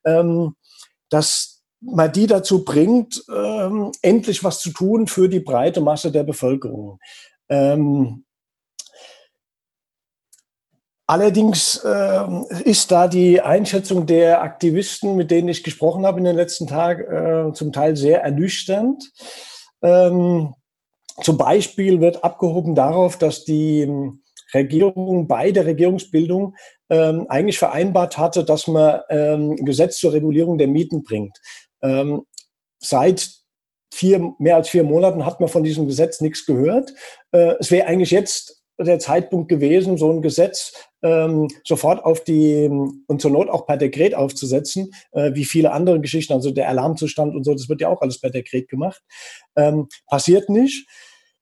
[0.04, 0.54] ähm,
[1.08, 1.49] dass
[1.80, 6.98] man die dazu bringt, ähm, endlich was zu tun für die breite Masse der Bevölkerung.
[7.48, 8.24] Ähm,
[11.06, 16.36] allerdings ähm, ist da die Einschätzung der Aktivisten, mit denen ich gesprochen habe in den
[16.36, 19.10] letzten Tagen, äh, zum Teil sehr ernüchternd.
[19.82, 20.54] Ähm,
[21.22, 23.90] zum Beispiel wird abgehoben darauf, dass die
[24.54, 26.54] Regierung bei der Regierungsbildung
[26.88, 31.38] ähm, eigentlich vereinbart hatte, dass man ähm, Gesetz zur Regulierung der Mieten bringt.
[31.82, 32.22] Ähm,
[32.78, 33.30] seit
[33.92, 36.94] vier, mehr als vier Monaten hat man von diesem Gesetz nichts gehört.
[37.32, 42.68] Äh, es wäre eigentlich jetzt der Zeitpunkt gewesen, so ein Gesetz ähm, sofort auf die
[43.06, 47.34] und zur Not auch per Dekret aufzusetzen, äh, wie viele andere Geschichten, also der Alarmzustand
[47.34, 49.02] und so, das wird ja auch alles per Dekret gemacht.
[49.56, 50.86] Ähm, passiert nicht.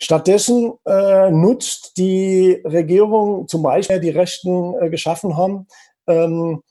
[0.01, 5.67] Stattdessen äh, nutzt die Regierung zum Beispiel, die Rechten äh, geschaffen haben,
[6.07, 6.63] ähm,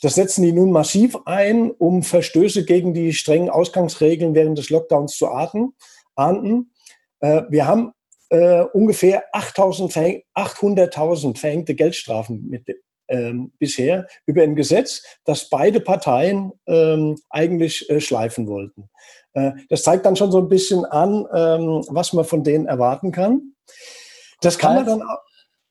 [0.00, 5.16] das setzen die nun massiv ein, um Verstöße gegen die strengen Ausgangsregeln während des Lockdowns
[5.16, 6.72] zu ahnden.
[7.20, 7.92] Äh, wir haben
[8.30, 12.66] äh, ungefähr 800.000 verhängte Geldstrafen mit,
[13.08, 18.90] ähm, bisher über ein Gesetz, das beide Parteien ähm, eigentlich äh, schleifen wollten.
[19.34, 23.12] Äh, das zeigt dann schon so ein bisschen an, ähm, was man von denen erwarten
[23.12, 23.54] kann.
[24.40, 25.18] Das kann man dann auch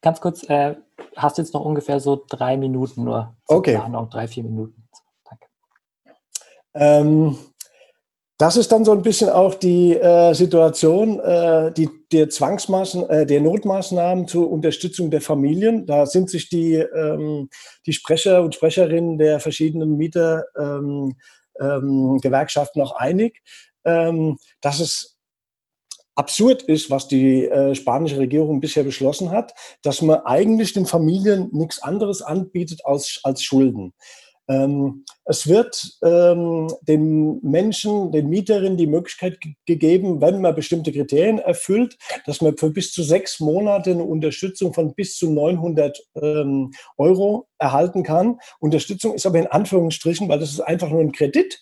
[0.03, 0.75] ganz kurz, äh,
[1.15, 3.35] hast jetzt noch ungefähr so drei Minuten nur.
[3.47, 3.73] Okay.
[3.75, 4.87] Planung, drei, vier Minuten.
[5.27, 5.47] Danke.
[6.75, 7.37] Ähm,
[8.37, 13.25] das ist dann so ein bisschen auch die äh, Situation, äh, die, der Zwangsmaßen, äh,
[13.25, 15.85] der Notmaßnahmen zur Unterstützung der Familien.
[15.85, 17.49] Da sind sich die, ähm,
[17.85, 23.41] die Sprecher und Sprecherinnen der verschiedenen Mietergewerkschaften ähm, ähm, auch einig,
[23.85, 25.12] ähm, dass es
[26.15, 31.49] absurd ist, was die äh, spanische Regierung bisher beschlossen hat, dass man eigentlich den Familien
[31.51, 33.93] nichts anderes anbietet als, als Schulden.
[34.49, 41.39] Ähm, es wird ähm, den Menschen, den Mieterinnen die Möglichkeit gegeben, wenn man bestimmte Kriterien
[41.39, 46.71] erfüllt, dass man für bis zu sechs Monate eine Unterstützung von bis zu 900 ähm,
[46.97, 48.39] Euro erhalten kann.
[48.59, 51.61] Unterstützung ist aber in Anführungsstrichen, weil das ist einfach nur ein Kredit.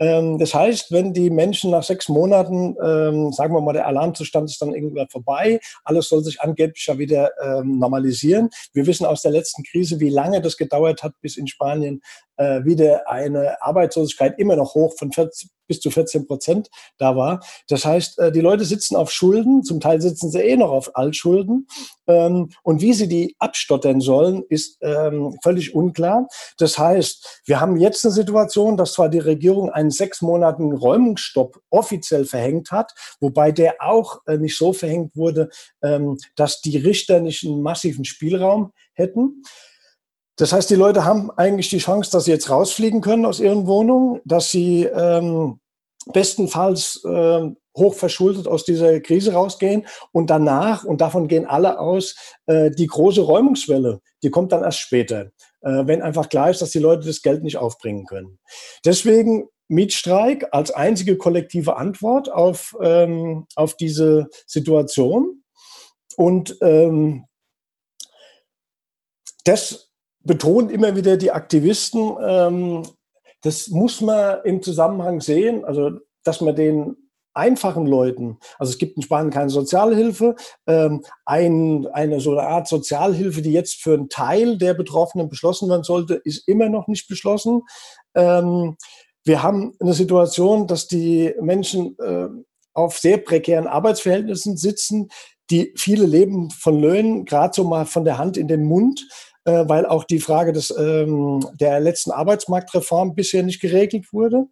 [0.00, 4.50] Ähm, das heißt, wenn die Menschen nach sechs Monaten, ähm, sagen wir mal, der Alarmzustand
[4.50, 8.48] ist dann irgendwann vorbei, alles soll sich angeblich ja wieder ähm, normalisieren.
[8.72, 12.00] Wir wissen aus der letzten Krise, wie lange das gedauert hat, bis in Spanien
[12.40, 17.40] äh, wieder eine Arbeitslosigkeit immer noch hoch von 40, bis zu 14 Prozent da war.
[17.68, 20.96] Das heißt, äh, die Leute sitzen auf Schulden, zum Teil sitzen sie eh noch auf
[20.96, 21.68] Altschulden.
[22.06, 26.28] Ähm, und wie sie die abstottern sollen, ist ähm, völlig unklar.
[26.56, 31.60] Das heißt, wir haben jetzt eine Situation, dass zwar die Regierung einen sechs Monaten Räumungsstopp
[31.68, 35.50] offiziell verhängt hat, wobei der auch äh, nicht so verhängt wurde,
[35.82, 39.42] ähm, dass die Richter nicht einen massiven Spielraum hätten.
[40.40, 43.66] Das heißt, die Leute haben eigentlich die Chance, dass sie jetzt rausfliegen können aus ihren
[43.66, 45.60] Wohnungen, dass sie ähm,
[46.14, 52.70] bestenfalls äh, hochverschuldet aus dieser Krise rausgehen und danach, und davon gehen alle aus, äh,
[52.70, 55.26] die große Räumungswelle, die kommt dann erst später,
[55.60, 58.38] äh, wenn einfach klar ist, dass die Leute das Geld nicht aufbringen können.
[58.82, 65.42] Deswegen Mietstreik als einzige kollektive Antwort auf, ähm, auf diese Situation.
[66.16, 67.26] Und ähm,
[69.44, 69.89] das
[70.24, 72.82] betont immer wieder die Aktivisten, ähm,
[73.42, 75.90] das muss man im Zusammenhang sehen, also
[76.24, 76.96] dass man den
[77.32, 80.34] einfachen Leuten, also es gibt in Spanien keine Sozialhilfe,
[80.66, 85.68] ähm, ein, eine so eine Art Sozialhilfe, die jetzt für einen Teil der Betroffenen beschlossen
[85.68, 87.62] werden sollte, ist immer noch nicht beschlossen.
[88.14, 88.76] Ähm,
[89.24, 92.28] wir haben eine Situation, dass die Menschen äh,
[92.74, 95.08] auf sehr prekären Arbeitsverhältnissen sitzen,
[95.50, 99.06] die viele leben von Löhnen, gerade so mal von der Hand in den Mund
[99.44, 104.46] äh, weil auch die Frage des, ähm, der letzten Arbeitsmarktreform bisher nicht geregelt wurde.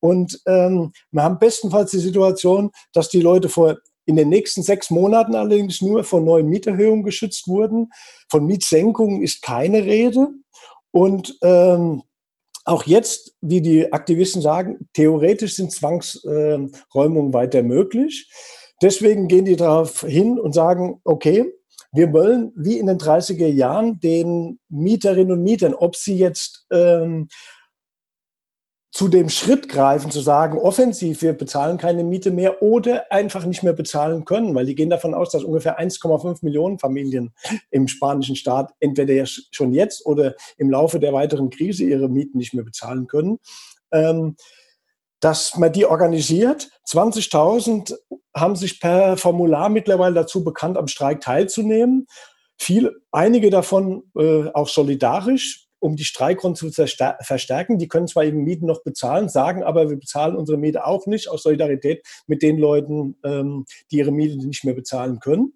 [0.00, 3.76] Und ähm, wir haben bestenfalls die Situation, dass die Leute vor
[4.06, 7.90] in den nächsten sechs Monaten allerdings nur von neuen Mieterhöhungen geschützt wurden.
[8.28, 10.28] Von Mietsenkungen ist keine Rede.
[10.90, 12.02] Und ähm,
[12.64, 18.30] auch jetzt, wie die Aktivisten sagen, theoretisch sind Zwangsräumungen äh, weiter möglich.
[18.82, 21.52] Deswegen gehen die darauf hin und sagen, okay,
[21.92, 27.28] wir wollen wie in den 30er Jahren den Mieterinnen und Mietern, ob sie jetzt ähm,
[28.92, 33.62] zu dem Schritt greifen, zu sagen, offensiv, wir bezahlen keine Miete mehr oder einfach nicht
[33.62, 37.32] mehr bezahlen können, weil die gehen davon aus, dass ungefähr 1,5 Millionen Familien
[37.70, 42.52] im spanischen Staat entweder schon jetzt oder im Laufe der weiteren Krise ihre Mieten nicht
[42.52, 43.38] mehr bezahlen können.
[43.92, 44.36] Ähm,
[45.20, 46.70] dass man die organisiert.
[46.88, 47.94] 20.000
[48.34, 52.06] haben sich per Formular mittlerweile dazu bekannt, am Streik teilzunehmen.
[52.56, 57.78] Viel, einige davon äh, auch solidarisch, um die Streikgrund zu verstärken.
[57.78, 61.28] Die können zwar eben Mieten noch bezahlen, sagen aber, wir bezahlen unsere Miete auch nicht
[61.28, 65.54] aus Solidarität mit den Leuten, ähm, die ihre Miete nicht mehr bezahlen können.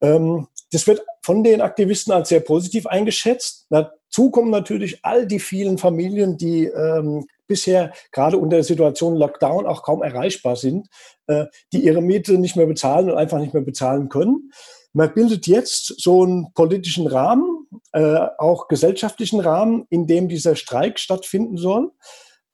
[0.00, 3.66] Ähm, das wird von den Aktivisten als sehr positiv eingeschätzt.
[3.70, 9.66] Dazu kommen natürlich all die vielen Familien, die ähm, bisher gerade unter der Situation Lockdown
[9.66, 10.88] auch kaum erreichbar sind,
[11.26, 14.50] äh, die ihre Miete nicht mehr bezahlen und einfach nicht mehr bezahlen können.
[14.92, 20.98] Man bildet jetzt so einen politischen Rahmen, äh, auch gesellschaftlichen Rahmen, in dem dieser Streik
[20.98, 21.92] stattfinden soll,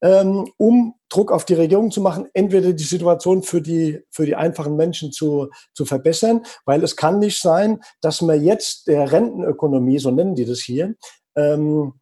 [0.02, 4.36] ähm, um Druck auf die Regierung zu machen, entweder die Situation für die, für die
[4.36, 9.98] einfachen Menschen zu, zu verbessern, weil es kann nicht sein, dass man jetzt der Rentenökonomie,
[9.98, 10.94] so nennen die das hier,
[11.36, 11.94] ähm,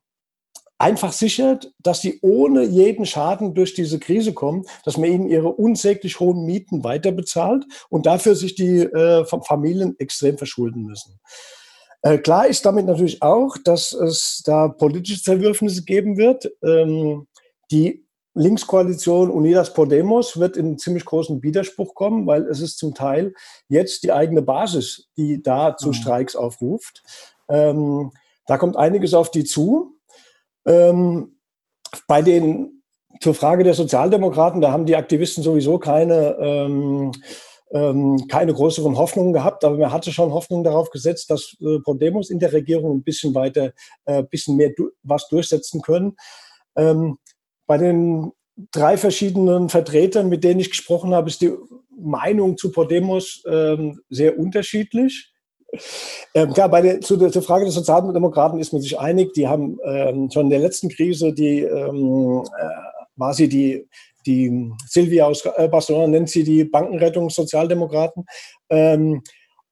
[0.78, 5.48] einfach sichert, dass sie ohne jeden Schaden durch diese Krise kommen, dass man ihnen ihre
[5.48, 11.18] unsäglich hohen Mieten weiter bezahlt und dafür sich die äh, Familien extrem verschulden müssen.
[12.02, 16.50] Äh, klar ist damit natürlich auch, dass es da politische Zerwürfnisse geben wird.
[16.62, 17.26] Ähm,
[17.70, 23.32] die Linkskoalition Unidas Podemos wird in ziemlich großen Widerspruch kommen, weil es ist zum Teil
[23.68, 25.92] jetzt die eigene Basis, die da zu mhm.
[25.94, 27.02] Streiks aufruft.
[27.48, 28.12] Ähm,
[28.46, 29.95] da kommt einiges auf die zu.
[30.66, 31.38] Ähm,
[32.08, 32.82] bei den,
[33.20, 37.12] zur Frage der Sozialdemokraten, da haben die Aktivisten sowieso keine, ähm,
[37.72, 42.30] ähm, keine größeren Hoffnungen gehabt, aber man hatte schon Hoffnung darauf gesetzt, dass äh, Podemos
[42.30, 43.72] in der Regierung ein bisschen weiter,
[44.04, 46.16] äh, bisschen mehr du was durchsetzen können.
[46.76, 47.18] Ähm,
[47.66, 48.32] bei den
[48.72, 51.52] drei verschiedenen Vertretern, mit denen ich gesprochen habe, ist die
[51.98, 55.32] Meinung zu Podemos ähm, sehr unterschiedlich.
[56.34, 59.32] Ähm, klar, bei der, zu zur Frage der Sozialdemokraten ist man sich einig.
[59.34, 63.86] Die haben ähm, schon in der letzten Krise, die ähm, äh, war sie die,
[64.26, 68.26] die Silvia aus äh, Barcelona nennt sie die Bankenrettung Sozialdemokraten.
[68.68, 69.22] Ähm,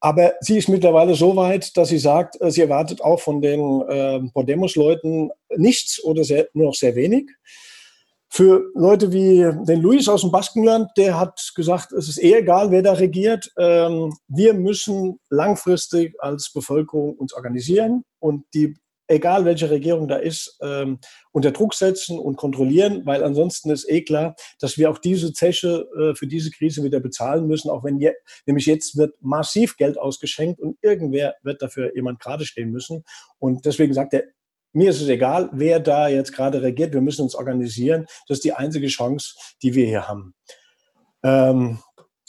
[0.00, 3.80] aber sie ist mittlerweile so weit, dass sie sagt, äh, sie erwartet auch von den
[3.88, 7.30] äh, Podemos-Leuten nichts oder sehr, nur noch sehr wenig.
[8.36, 12.72] Für Leute wie den Luis aus dem Baskenland, der hat gesagt, es ist eh egal,
[12.72, 13.48] wer da regiert.
[13.56, 18.74] Ähm, wir müssen langfristig als Bevölkerung uns organisieren und die,
[19.06, 20.98] egal welche Regierung da ist, ähm,
[21.30, 25.86] unter Druck setzen und kontrollieren, weil ansonsten ist eh klar, dass wir auch diese Zeche
[25.96, 28.14] äh, für diese Krise wieder bezahlen müssen, auch wenn je,
[28.46, 33.04] nämlich jetzt wird massiv Geld ausgeschenkt und irgendwer wird dafür jemand gerade stehen müssen.
[33.38, 34.24] Und deswegen sagt er,
[34.74, 36.92] mir ist es egal, wer da jetzt gerade regiert.
[36.92, 38.06] Wir müssen uns organisieren.
[38.28, 40.34] Das ist die einzige Chance, die wir hier haben.
[41.22, 41.78] Ähm,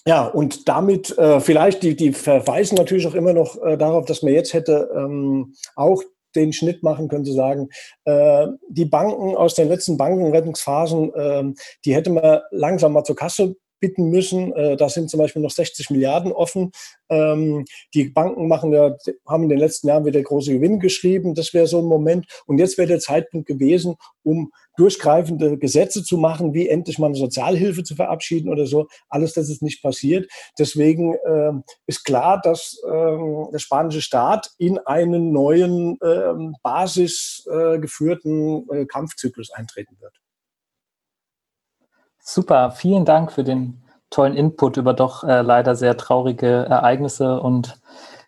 [0.07, 4.21] ja, und damit äh, vielleicht, die, die verweisen natürlich auch immer noch äh, darauf, dass
[4.21, 6.03] man jetzt hätte ähm, auch
[6.35, 7.69] den Schnitt machen können, zu sagen,
[8.03, 11.43] äh, die Banken aus den letzten Bankenrettungsphasen, äh,
[11.85, 14.53] die hätte man langsam mal zur Kasse bitten müssen.
[14.53, 16.71] Äh, da sind zum Beispiel noch 60 Milliarden offen.
[17.09, 18.95] Ähm, die Banken machen ja,
[19.27, 21.35] haben in den letzten Jahren wieder große Gewinne geschrieben.
[21.35, 22.25] Das wäre so ein Moment.
[22.45, 27.15] Und jetzt wäre der Zeitpunkt gewesen, um durchgreifende Gesetze zu machen, wie endlich mal eine
[27.15, 28.87] Sozialhilfe zu verabschieden oder so.
[29.09, 30.29] Alles das ist nicht passiert.
[30.57, 31.51] Deswegen äh,
[31.87, 33.17] ist klar, dass äh,
[33.51, 40.13] der spanische Staat in einen neuen äh, basisgeführten äh, Kampfzyklus eintreten wird.
[42.27, 47.79] Super, vielen Dank für den tollen Input über doch äh, leider sehr traurige Ereignisse und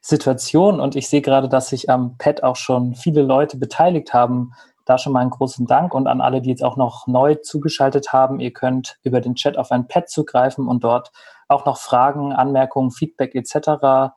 [0.02, 0.80] Situationen.
[0.80, 4.54] Und ich sehe gerade, dass sich am Pad auch schon viele Leute beteiligt haben.
[4.86, 8.14] Da schon mal einen großen Dank und an alle, die jetzt auch noch neu zugeschaltet
[8.14, 8.40] haben.
[8.40, 11.12] Ihr könnt über den Chat auf ein Pad zugreifen und dort
[11.48, 14.14] auch noch Fragen, Anmerkungen, Feedback etc.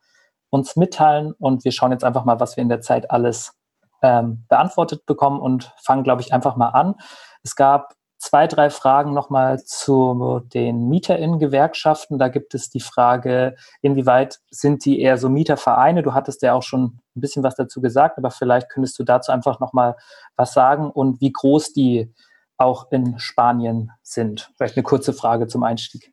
[0.51, 1.33] uns mitteilen.
[1.39, 3.55] Und wir schauen jetzt einfach mal, was wir in der Zeit alles
[4.03, 6.97] ähm, beantwortet bekommen und fangen, glaube ich, einfach mal an.
[7.43, 12.19] Es gab zwei, drei Fragen nochmal zu den MieterInnen-Gewerkschaften.
[12.19, 16.03] Da gibt es die Frage, inwieweit sind die eher so Mietervereine?
[16.03, 19.33] Du hattest ja auch schon ein bisschen was dazu gesagt, aber vielleicht könntest du dazu
[19.33, 19.97] einfach nochmal
[20.37, 22.13] was sagen und wie groß die
[22.59, 24.53] auch in Spanien sind.
[24.57, 26.13] Vielleicht eine kurze Frage zum Einstieg.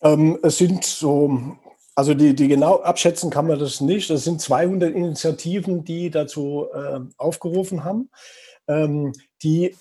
[0.00, 1.58] Ähm, es sind so,
[1.94, 4.08] also die, die genau abschätzen kann man das nicht.
[4.08, 8.10] Es sind 200 Initiativen, die dazu äh, aufgerufen haben.
[8.66, 9.76] Ähm, die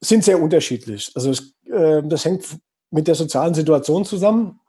[0.00, 1.10] sind sehr unterschiedlich.
[1.14, 2.44] Also es, äh, das hängt
[2.90, 4.60] mit der sozialen Situation zusammen.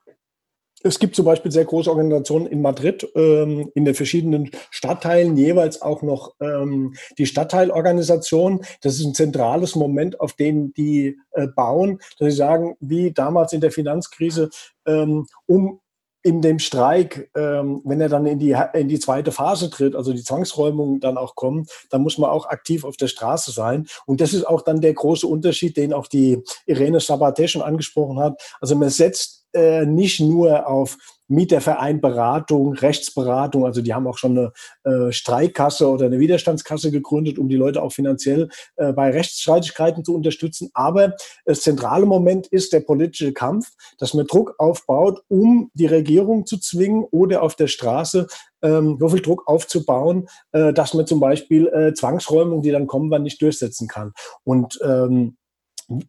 [0.82, 5.82] Es gibt zum Beispiel sehr große Organisationen in Madrid, ähm, in den verschiedenen Stadtteilen, jeweils
[5.82, 8.64] auch noch ähm, die Stadtteilorganisation.
[8.82, 13.52] Das ist ein zentrales Moment, auf den die äh, bauen, dass sie sagen, wie damals
[13.52, 14.50] in der Finanzkrise,
[14.86, 15.82] ähm, um
[16.22, 20.12] in dem Streik, ähm, wenn er dann in die, in die zweite Phase tritt, also
[20.12, 23.88] die Zwangsräumung dann auch kommt, dann muss man auch aktiv auf der Straße sein.
[24.06, 28.20] Und das ist auch dann der große Unterschied, den auch die Irene Sabaté schon angesprochen
[28.20, 28.42] hat.
[28.60, 30.98] Also man setzt äh, nicht nur auf
[31.30, 33.66] Mietervereinberatung, Rechtsberatung.
[33.66, 37.82] Also die haben auch schon eine äh, Streikkasse oder eine Widerstandskasse gegründet, um die Leute
[37.82, 40.70] auch finanziell äh, bei Rechtsstreitigkeiten zu unterstützen.
[40.74, 41.14] Aber
[41.46, 46.58] das zentrale Moment ist der politische Kampf, dass man Druck aufbaut, um die Regierung zu
[46.58, 48.28] zwingen oder auf der Straße
[48.62, 53.10] ähm, so viel Druck aufzubauen, äh, dass man zum Beispiel äh, Zwangsräumungen, die dann kommen,
[53.10, 54.14] man nicht durchsetzen kann.
[54.44, 55.38] Und ähm,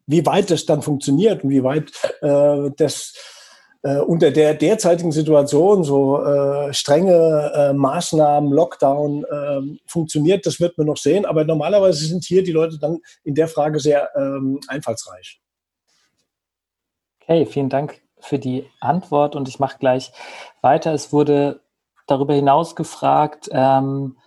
[0.05, 1.91] wie weit das dann funktioniert und wie weit
[2.21, 3.13] äh, das
[3.83, 10.77] äh, unter der derzeitigen Situation so äh, strenge äh, Maßnahmen, Lockdown äh, funktioniert, das wird
[10.77, 11.25] man noch sehen.
[11.25, 15.41] Aber normalerweise sind hier die Leute dann in der Frage sehr ähm, einfallsreich.
[17.21, 20.11] Okay, vielen Dank für die Antwort und ich mache gleich
[20.61, 20.93] weiter.
[20.93, 21.61] Es wurde
[22.07, 24.17] darüber hinaus gefragt, ähm,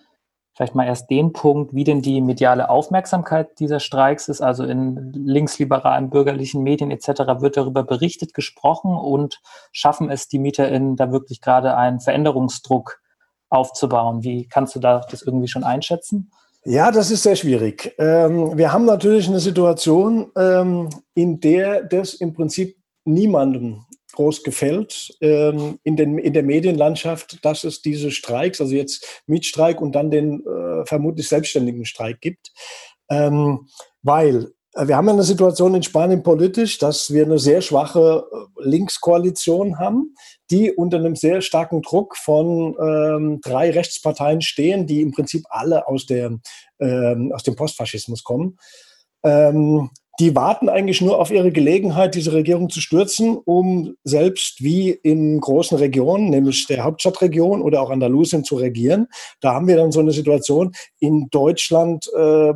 [0.54, 4.40] vielleicht mal erst den Punkt, wie denn die mediale Aufmerksamkeit dieser Streiks ist.
[4.40, 7.40] Also in linksliberalen bürgerlichen Medien etc.
[7.40, 9.40] wird darüber berichtet, gesprochen und
[9.72, 13.00] schaffen es die MieterInnen da wirklich gerade einen Veränderungsdruck
[13.48, 14.22] aufzubauen.
[14.22, 16.30] Wie kannst du da das irgendwie schon einschätzen?
[16.64, 17.94] Ja, das ist sehr schwierig.
[17.98, 23.84] Ähm, wir haben natürlich eine Situation, ähm, in der das im Prinzip niemandem
[24.14, 29.80] groß gefällt ähm, in, den, in der Medienlandschaft, dass es diese Streiks, also jetzt Mietstreik
[29.80, 32.52] und dann den äh, vermutlich selbstständigen Streik gibt.
[33.10, 33.68] Ähm,
[34.02, 38.68] weil äh, wir haben eine Situation in Spanien politisch, dass wir eine sehr schwache äh,
[38.68, 40.14] Linkskoalition haben,
[40.50, 45.86] die unter einem sehr starken Druck von ähm, drei Rechtsparteien stehen, die im Prinzip alle
[45.88, 46.38] aus, der,
[46.80, 48.58] ähm, aus dem Postfaschismus kommen.
[50.20, 55.40] Die warten eigentlich nur auf ihre Gelegenheit, diese Regierung zu stürzen, um selbst wie in
[55.40, 59.08] großen Regionen, nämlich der Hauptstadtregion oder auch Andalusien, zu regieren.
[59.40, 60.72] Da haben wir dann so eine Situation.
[61.00, 62.52] In Deutschland äh,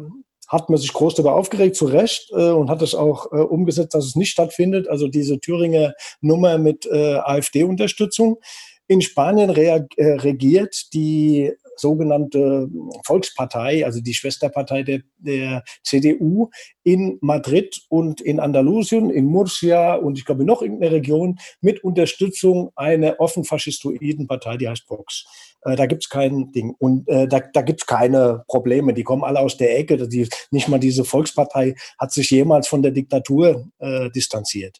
[0.46, 3.94] hat man sich groß darüber aufgeregt, zu Recht, äh, und hat es auch äh, umgesetzt,
[3.94, 4.88] dass es nicht stattfindet.
[4.88, 8.38] Also diese Thüringer Nummer mit äh, AfD-Unterstützung.
[8.86, 12.68] In Spanien äh, regiert die sogenannte
[13.04, 16.50] Volkspartei, also die Schwesterpartei der, der CDU
[16.82, 22.70] in Madrid und in Andalusien, in Murcia und ich glaube noch irgendeine Region mit Unterstützung
[22.76, 25.24] einer offen faschistoiden Partei, die heißt Vox.
[25.62, 26.74] Äh, da gibt es kein Ding.
[26.78, 28.94] Und äh, da, da gibt keine Probleme.
[28.94, 30.08] Die kommen alle aus der Ecke.
[30.08, 34.78] Die, nicht mal diese Volkspartei hat sich jemals von der Diktatur äh, distanziert.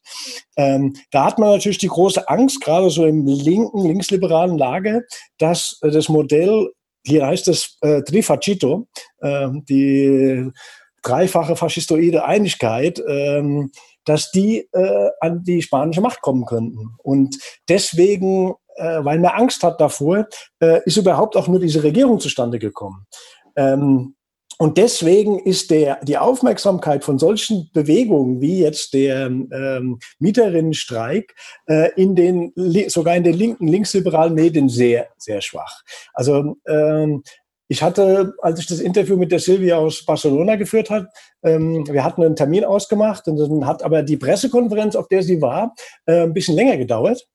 [0.57, 5.03] Ähm, da hat man natürlich die große Angst, gerade so im linken, linksliberalen Lager,
[5.39, 6.71] dass äh, das Modell,
[7.09, 8.89] hier heißt es äh, Trifacito,
[9.21, 10.51] äh, die
[11.03, 13.71] dreifache faschistoide Einigkeit, ähm,
[14.05, 16.97] dass die äh, an die spanische Macht kommen könnten.
[17.03, 17.37] Und
[17.69, 20.27] deswegen äh, weil man Angst hat davor,
[20.61, 23.07] äh, ist überhaupt auch nur diese Regierung zustande gekommen.
[23.57, 24.15] Ähm,
[24.59, 31.35] und deswegen ist der, die Aufmerksamkeit von solchen Bewegungen wie jetzt der ähm, Mieterinnenstreik
[31.67, 32.53] äh, in den,
[32.89, 35.83] sogar in den linken, linksliberalen Medien sehr, sehr schwach.
[36.13, 37.23] Also ähm,
[37.69, 41.07] ich hatte, als ich das Interview mit der Silvia aus Barcelona geführt hat,
[41.45, 45.41] ähm, wir hatten einen Termin ausgemacht und dann hat aber die Pressekonferenz, auf der sie
[45.41, 45.75] war,
[46.07, 47.29] äh, ein bisschen länger gedauert.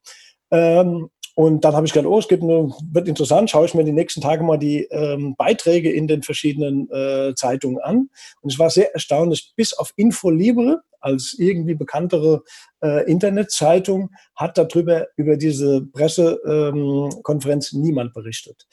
[0.51, 3.83] Ähm, und dann habe ich gedacht, oh, es gibt eine, wird interessant, schaue ich mir
[3.83, 8.09] die nächsten Tage mal die ähm, Beiträge in den verschiedenen äh, Zeitungen an.
[8.41, 12.43] Und ich war sehr erstaunlich, bis auf Infolibre, als irgendwie bekanntere
[12.83, 18.67] äh, Internetzeitung, hat darüber, über diese Pressekonferenz ähm, niemand berichtet.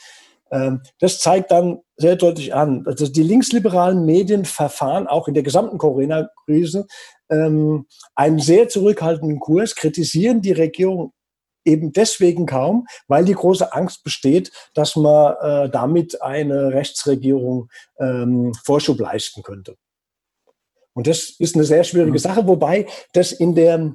[0.53, 5.43] Ähm, das zeigt dann sehr deutlich an, dass die linksliberalen Medien verfahren auch in der
[5.43, 6.87] gesamten Corona-Krise
[7.31, 11.13] ähm, einen sehr zurückhaltenden Kurs, kritisieren die Regierung
[11.71, 17.69] eben deswegen kaum, weil die große Angst besteht, dass man äh, damit eine Rechtsregierung
[17.99, 19.77] ähm, Vorschub leisten könnte.
[20.93, 22.19] Und das ist eine sehr schwierige mhm.
[22.19, 23.95] Sache, wobei das in der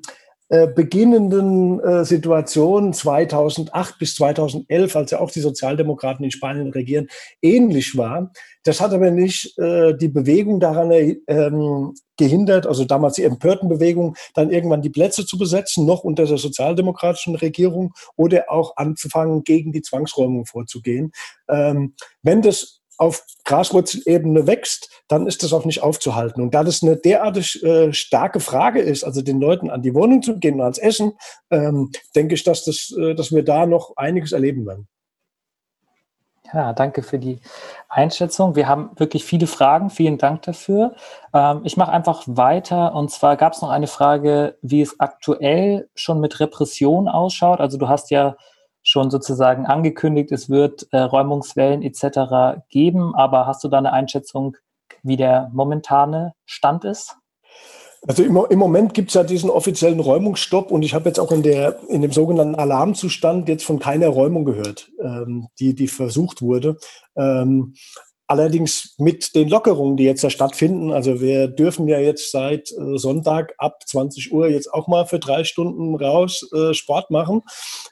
[0.49, 7.07] äh, beginnenden äh, Situation 2008 bis 2011, als ja auch die Sozialdemokraten in Spanien regieren,
[7.41, 8.31] ähnlich war.
[8.63, 14.51] Das hat aber nicht äh, die Bewegung daran ähm, gehindert, also damals die Empörtenbewegung, dann
[14.51, 19.81] irgendwann die Plätze zu besetzen, noch unter der sozialdemokratischen Regierung oder auch anzufangen, gegen die
[19.81, 21.11] Zwangsräumung vorzugehen.
[21.49, 26.41] Ähm, wenn das auf Graswurzelebene wächst, dann ist das auch nicht aufzuhalten.
[26.41, 30.21] Und da das eine derartig äh, starke Frage ist, also den Leuten an die Wohnung
[30.21, 31.13] zu gehen und ans Essen,
[31.51, 34.87] ähm, denke ich, dass, das, äh, dass wir da noch einiges erleben werden.
[36.53, 37.39] Ja, danke für die
[37.89, 38.55] Einschätzung.
[38.55, 39.89] Wir haben wirklich viele Fragen.
[39.89, 40.95] Vielen Dank dafür.
[41.33, 42.93] Ähm, ich mache einfach weiter.
[42.93, 47.59] Und zwar gab es noch eine Frage, wie es aktuell schon mit Repression ausschaut.
[47.59, 48.37] Also du hast ja
[48.85, 52.61] schon sozusagen angekündigt, es wird äh, Räumungswellen etc.
[52.69, 53.15] geben.
[53.15, 54.55] Aber hast du da eine Einschätzung,
[55.01, 57.17] wie der momentane Stand ist?
[58.07, 61.31] Also im, im Moment gibt es ja diesen offiziellen Räumungsstopp und ich habe jetzt auch
[61.31, 66.43] in, der, in dem sogenannten Alarmzustand jetzt von keiner Räumung gehört, ähm, die, die versucht
[66.43, 66.77] wurde.
[67.15, 67.73] Ähm,
[68.27, 72.97] Allerdings mit den Lockerungen, die jetzt da stattfinden, also wir dürfen ja jetzt seit äh,
[72.97, 77.43] Sonntag ab 20 Uhr jetzt auch mal für drei Stunden raus äh, Sport machen.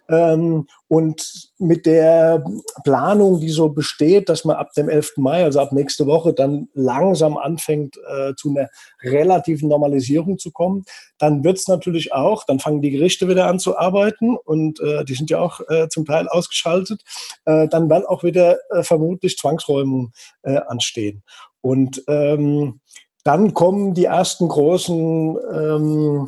[0.10, 2.46] Ähm, und mit der
[2.84, 5.14] Planung, die so besteht, dass man ab dem 11.
[5.18, 8.70] Mai, also ab nächste Woche, dann langsam anfängt, äh, zu einer
[9.02, 10.86] relativen Normalisierung zu kommen,
[11.18, 15.04] dann wird es natürlich auch, dann fangen die Gerichte wieder an zu arbeiten und äh,
[15.04, 17.02] die sind ja auch äh, zum Teil ausgeschaltet,
[17.46, 20.14] äh, dann werden auch wieder äh, vermutlich Zwangsräumungen
[20.44, 21.24] äh, anstehen.
[21.62, 22.82] Und ähm,
[23.24, 26.28] dann kommen die ersten großen ähm,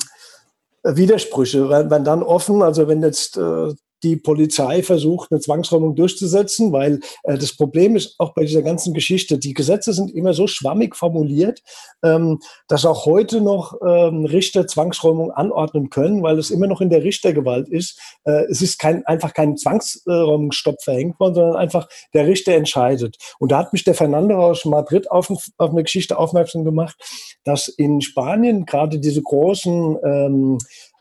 [0.82, 6.99] Widersprüche, wenn dann offen, also wenn jetzt äh, die Polizei versucht, eine Zwangsräumung durchzusetzen, weil
[7.23, 10.95] äh, das Problem ist auch bei dieser ganzen Geschichte, die Gesetze sind immer so schwammig
[10.95, 11.61] formuliert,
[12.03, 16.91] ähm, dass auch heute noch ähm, Richter Zwangsräumung anordnen können, weil es immer noch in
[16.91, 17.99] der Richtergewalt ist.
[18.25, 23.17] Äh, es ist kein, einfach kein Zwangsräumungsstopp verhängt worden, sondern einfach der Richter entscheidet.
[23.39, 26.95] Und da hat mich der Fernando aus Madrid auf, auf eine Geschichte aufmerksam gemacht,
[27.43, 30.57] dass in Spanien gerade diese großen ähm,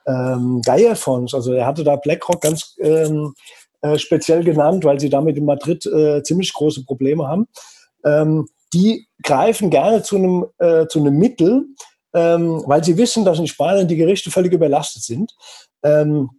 [0.07, 1.34] ähm, Geierfonds.
[1.34, 3.34] Also er hatte da BlackRock ganz ähm,
[3.82, 7.46] äh, speziell genannt, weil sie damit in Madrid äh, ziemlich große Probleme haben.
[8.05, 11.66] Ähm, die greifen gerne zu einem, äh, zu einem Mittel,
[12.12, 15.34] ähm, weil sie wissen, dass in Spanien die Gerichte völlig überlastet sind.
[15.82, 16.30] Ähm,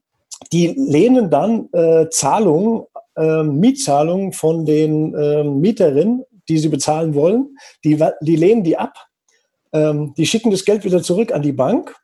[0.51, 2.83] die lehnen dann äh, Zahlungen,
[3.15, 8.93] äh, Mietzahlungen von den äh, Mieterinnen, die sie bezahlen wollen, die, die lehnen die ab.
[9.73, 11.95] Ähm, die schicken das Geld wieder zurück an die Bank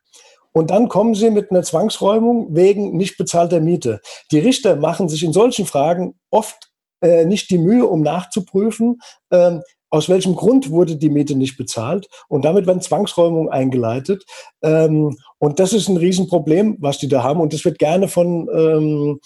[0.52, 4.00] und dann kommen sie mit einer Zwangsräumung wegen nicht bezahlter Miete.
[4.30, 6.70] Die Richter machen sich in solchen Fragen oft
[7.02, 9.00] äh, nicht die Mühe, um nachzuprüfen,
[9.30, 12.08] ähm, aus welchem Grund wurde die Miete nicht bezahlt.
[12.28, 14.24] Und damit werden Zwangsräumungen eingeleitet.
[14.62, 17.40] Ähm, und das ist ein Riesenproblem, was die da haben.
[17.40, 19.20] Und das wird gerne von ähm,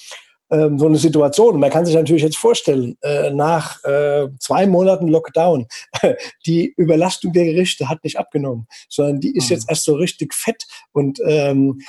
[0.50, 1.60] ähm, so eine Situation.
[1.60, 5.66] Man kann sich natürlich jetzt vorstellen, äh, nach äh, zwei Monaten Lockdown,
[6.46, 9.56] die Überlastung der Gerichte hat nicht abgenommen, sondern die ist mhm.
[9.56, 10.64] jetzt erst so richtig fett.
[10.92, 11.80] Und ähm,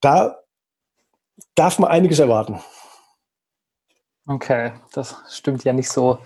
[0.00, 0.38] da
[1.54, 2.60] darf man einiges erwarten.
[4.26, 6.18] Okay, das stimmt ja nicht so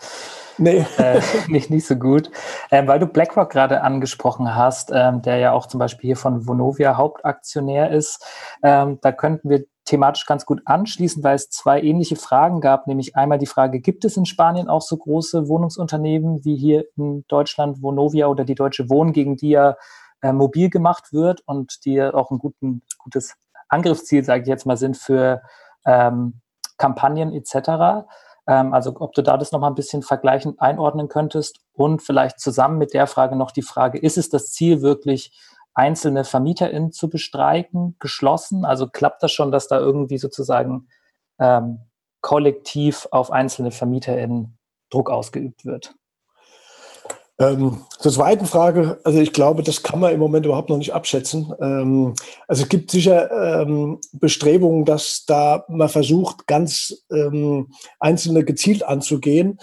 [0.58, 0.86] Nee.
[0.98, 2.30] Äh, nicht, nicht so gut.
[2.70, 6.46] Ähm, weil du BlackRock gerade angesprochen hast, ähm, der ja auch zum Beispiel hier von
[6.46, 8.24] Vonovia Hauptaktionär ist,
[8.62, 13.16] ähm, da könnten wir thematisch ganz gut anschließen, weil es zwei ähnliche Fragen gab, nämlich
[13.16, 17.82] einmal die Frage, gibt es in Spanien auch so große Wohnungsunternehmen wie hier in Deutschland
[17.82, 19.76] Vonovia oder die Deutsche Wohnen, gegen die ja
[20.22, 23.34] äh, mobil gemacht wird und die auch ein guten, gutes
[23.68, 25.42] Angriffsziel, sage ich jetzt mal, sind für
[25.84, 26.40] ähm,
[26.78, 28.06] Kampagnen etc.
[28.46, 32.78] Ähm, also ob du da das nochmal ein bisschen vergleichend einordnen könntest und vielleicht zusammen
[32.78, 35.32] mit der Frage noch die Frage, ist es das Ziel wirklich,
[35.74, 38.64] einzelne VermieterInnen zu bestreiken, geschlossen?
[38.64, 40.88] Also klappt das schon, dass da irgendwie sozusagen
[41.38, 41.80] ähm,
[42.20, 44.56] kollektiv auf einzelne VermieterInnen
[44.90, 45.94] Druck ausgeübt wird?
[47.36, 50.94] Ähm, zur zweiten Frage, also ich glaube, das kann man im Moment überhaupt noch nicht
[50.94, 51.52] abschätzen.
[51.60, 52.14] Ähm,
[52.46, 59.58] also es gibt sicher ähm, Bestrebungen, dass da man versucht, ganz ähm, einzelne gezielt anzugehen.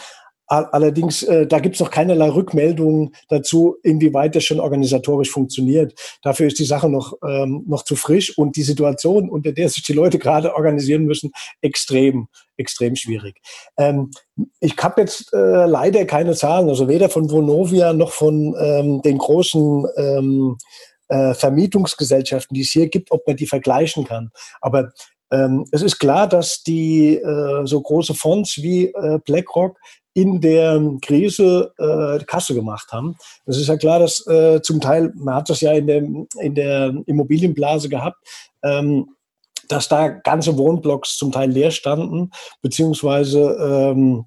[0.51, 5.93] Allerdings, äh, da gibt es noch keinerlei Rückmeldungen dazu, inwieweit das schon organisatorisch funktioniert.
[6.23, 9.83] Dafür ist die Sache noch, ähm, noch zu frisch und die Situation, unter der sich
[9.83, 11.31] die Leute gerade organisieren müssen,
[11.61, 12.27] extrem,
[12.57, 13.39] extrem schwierig.
[13.77, 14.11] Ähm,
[14.59, 19.19] ich habe jetzt äh, leider keine Zahlen, also weder von Vonovia noch von ähm, den
[19.19, 20.57] großen ähm,
[21.07, 24.31] äh, Vermietungsgesellschaften, die es hier gibt, ob man die vergleichen kann.
[24.59, 24.91] Aber
[25.31, 29.77] ähm, es ist klar, dass die äh, so große Fonds wie äh, BlackRock
[30.13, 33.15] in der Krise äh, Kasse gemacht haben.
[33.45, 36.03] Das ist ja klar, dass äh, zum Teil, man hat das ja in der,
[36.39, 38.17] in der Immobilienblase gehabt,
[38.63, 39.15] ähm,
[39.69, 42.31] dass da ganze Wohnblocks zum Teil leer standen,
[42.61, 44.25] beziehungsweise ähm,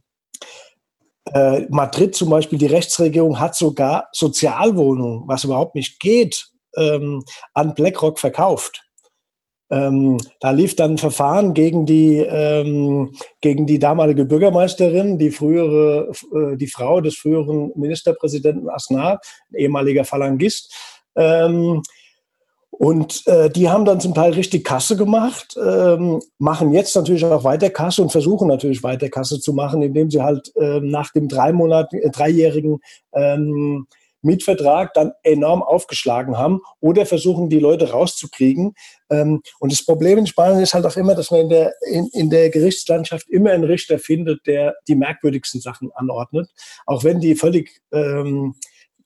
[1.32, 7.74] äh, Madrid zum Beispiel, die Rechtsregierung hat sogar Sozialwohnungen, was überhaupt nicht geht, ähm, an
[7.74, 8.83] BlackRock verkauft.
[9.70, 16.12] Ähm, da lief dann ein Verfahren gegen die, ähm, gegen die damalige Bürgermeisterin, die frühere,
[16.34, 19.20] äh, die Frau des früheren Ministerpräsidenten Asnar,
[19.54, 20.74] ehemaliger Phalangist.
[21.16, 21.82] Ähm,
[22.70, 27.44] und äh, die haben dann zum Teil richtig Kasse gemacht, ähm, machen jetzt natürlich auch
[27.44, 31.28] weiter Kasse und versuchen natürlich weiter Kasse zu machen, indem sie halt äh, nach dem
[31.28, 32.80] drei Monat, äh, dreijährigen
[33.12, 33.86] ähm,
[34.22, 38.74] Mietvertrag dann enorm aufgeschlagen haben oder versuchen, die Leute rauszukriegen.
[39.14, 42.08] Ähm, und das Problem in Spanien ist halt auch immer, dass man in der, in,
[42.12, 46.50] in der Gerichtslandschaft immer einen Richter findet, der die merkwürdigsten Sachen anordnet,
[46.86, 48.54] auch wenn die völlig ähm,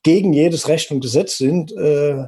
[0.03, 1.73] gegen jedes Recht und Gesetz sind.
[1.73, 2.25] Äh,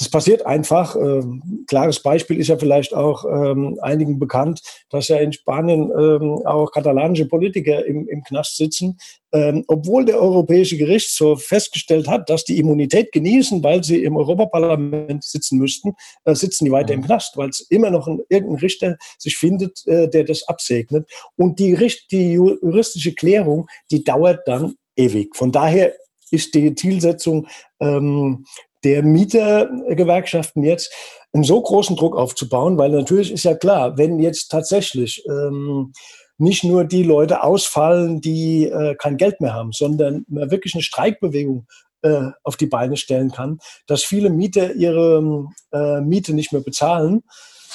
[0.00, 0.96] das passiert einfach.
[0.96, 6.40] Ähm, klares Beispiel ist ja vielleicht auch ähm, einigen bekannt, dass ja in Spanien ähm,
[6.46, 8.96] auch katalanische Politiker im, im Knast sitzen,
[9.32, 15.22] ähm, obwohl der Europäische Gerichtshof festgestellt hat, dass die Immunität genießen, weil sie im Europaparlament
[15.22, 15.92] sitzen müssten,
[16.24, 17.00] äh, sitzen die weiter mhm.
[17.00, 21.10] im Knast, weil es immer noch ein, irgendein Richter sich findet, äh, der das absegnet.
[21.36, 21.76] Und die,
[22.10, 25.36] die juristische Klärung, die dauert dann ewig.
[25.36, 25.92] Von daher
[26.30, 27.48] ist die Zielsetzung
[27.80, 28.46] ähm,
[28.84, 30.92] der Mietergewerkschaften jetzt
[31.32, 35.92] einen so großen Druck aufzubauen, weil natürlich ist ja klar, wenn jetzt tatsächlich ähm,
[36.38, 40.82] nicht nur die Leute ausfallen, die äh, kein Geld mehr haben, sondern man wirklich eine
[40.82, 41.66] Streikbewegung
[42.02, 47.22] äh, auf die Beine stellen kann, dass viele Mieter ihre äh, Miete nicht mehr bezahlen,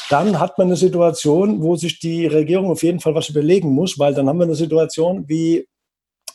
[0.09, 3.97] dann hat man eine Situation, wo sich die Regierung auf jeden Fall was überlegen muss,
[3.99, 5.67] weil dann haben wir eine Situation wie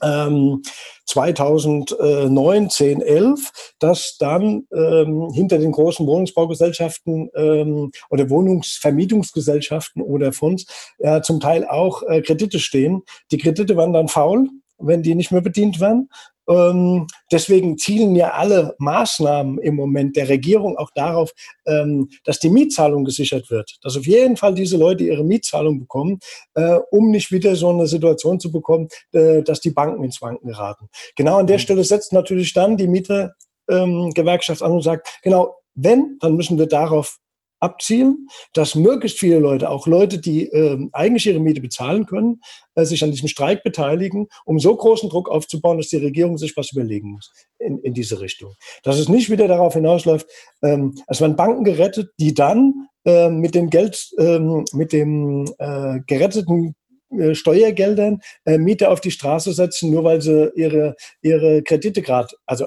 [0.03, 0.63] ähm,
[1.07, 10.67] 2009, 10, 11, dass dann ähm, hinter den großen Wohnungsbaugesellschaften ähm, oder Wohnungsvermietungsgesellschaften oder Fonds
[10.99, 13.03] äh, zum Teil auch äh, Kredite stehen.
[13.33, 14.49] Die Kredite waren dann faul,
[14.79, 16.09] wenn die nicht mehr bedient werden.
[16.49, 21.33] Ähm, deswegen zielen ja alle Maßnahmen im Moment der Regierung auch darauf,
[21.67, 23.79] ähm, dass die Mietzahlung gesichert wird.
[23.83, 26.19] Dass auf jeden Fall diese Leute ihre Mietzahlung bekommen,
[26.55, 30.49] äh, um nicht wieder so eine Situation zu bekommen, äh, dass die Banken ins Wanken
[30.49, 30.89] geraten.
[31.17, 31.63] Genau an der mhm.
[31.63, 36.67] Stelle setzt natürlich dann die Mietergewerkschaft ähm, an und sagt, genau, wenn, dann müssen wir
[36.67, 37.19] darauf
[37.61, 42.41] abzielen, dass möglichst viele Leute, auch Leute, die äh, eigentlich ihre Miete bezahlen können,
[42.75, 46.57] äh, sich an diesem Streik beteiligen, um so großen Druck aufzubauen, dass die Regierung sich
[46.57, 48.55] was überlegen muss in, in diese Richtung.
[48.83, 50.27] Dass es nicht wieder darauf hinausläuft,
[50.63, 56.01] ähm, es werden Banken gerettet, die dann äh, mit dem Geld, ähm, mit dem äh,
[56.07, 56.75] geretteten
[57.11, 62.35] äh, Steuergeldern äh, Mieter auf die Straße setzen, nur weil sie ihre, ihre Kredite gerade,
[62.47, 62.67] also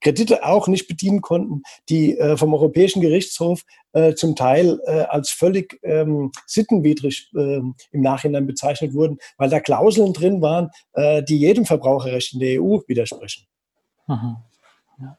[0.00, 3.62] Kredite auch nicht bedienen konnten, die äh, vom Europäischen Gerichtshof
[3.92, 9.60] äh, zum Teil äh, als völlig ähm, sittenwidrig ähm, im Nachhinein bezeichnet wurden, weil da
[9.60, 13.46] Klauseln drin waren, äh, die jedem Verbraucherrecht in der EU widersprechen.
[14.06, 14.36] Mhm.
[15.00, 15.18] Ja.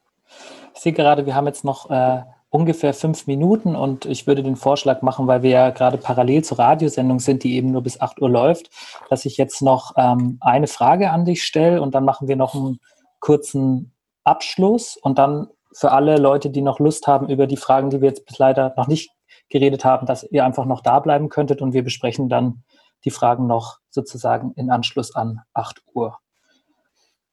[0.74, 2.22] Ich sehe gerade, wir haben jetzt noch äh,
[2.55, 6.59] ungefähr fünf Minuten und ich würde den Vorschlag machen, weil wir ja gerade parallel zur
[6.59, 8.70] Radiosendung sind, die eben nur bis 8 Uhr läuft,
[9.09, 12.55] dass ich jetzt noch ähm, eine Frage an dich stelle und dann machen wir noch
[12.55, 12.80] einen
[13.20, 13.91] kurzen
[14.26, 18.09] Abschluss und dann für alle Leute, die noch Lust haben, über die Fragen, die wir
[18.09, 19.11] jetzt bis leider noch nicht
[19.49, 22.63] geredet haben, dass ihr einfach noch da bleiben könntet und wir besprechen dann
[23.03, 26.17] die Fragen noch sozusagen in Anschluss an 8 Uhr.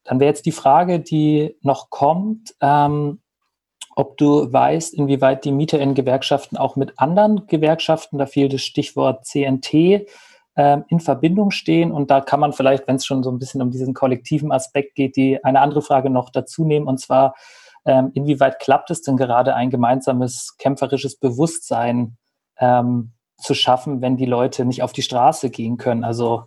[0.05, 3.21] Dann wäre jetzt die Frage, die noch kommt, ähm,
[3.95, 10.07] ob du weißt, inwieweit die MieterInnen-Gewerkschaften auch mit anderen Gewerkschaften, da fiel das Stichwort CNT,
[10.55, 11.93] in Verbindung stehen.
[11.93, 14.95] Und da kann man vielleicht, wenn es schon so ein bisschen um diesen kollektiven Aspekt
[14.95, 16.87] geht, die eine andere Frage noch dazu nehmen.
[16.87, 17.35] Und zwar,
[17.87, 22.19] ähm, inwieweit klappt es denn gerade, ein gemeinsames kämpferisches Bewusstsein
[22.59, 26.05] ähm, zu schaffen, wenn die Leute nicht auf die Straße gehen können?
[26.05, 26.45] Also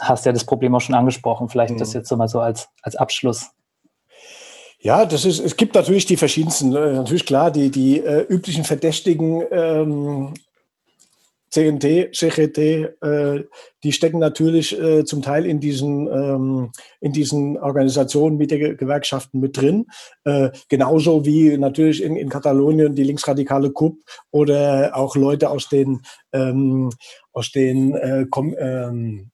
[0.00, 1.48] hast ja das Problem auch schon angesprochen.
[1.48, 1.78] Vielleicht mhm.
[1.78, 3.50] das jetzt so mal so als, als Abschluss.
[4.80, 8.62] Ja, das ist, es gibt natürlich die verschiedensten, äh, natürlich klar, die, die äh, üblichen
[8.62, 10.34] Verdächtigen ähm,
[11.50, 12.58] CNT, CGT,
[13.00, 13.44] äh,
[13.82, 19.40] die stecken natürlich äh, zum Teil in diesen, ähm, in diesen Organisationen mit den Gewerkschaften
[19.40, 19.86] mit drin.
[20.24, 26.02] Äh, genauso wie natürlich in, in Katalonien die linksradikale KUP oder auch Leute aus den,
[26.32, 26.90] ähm,
[27.32, 29.30] aus den äh, Kom ähm,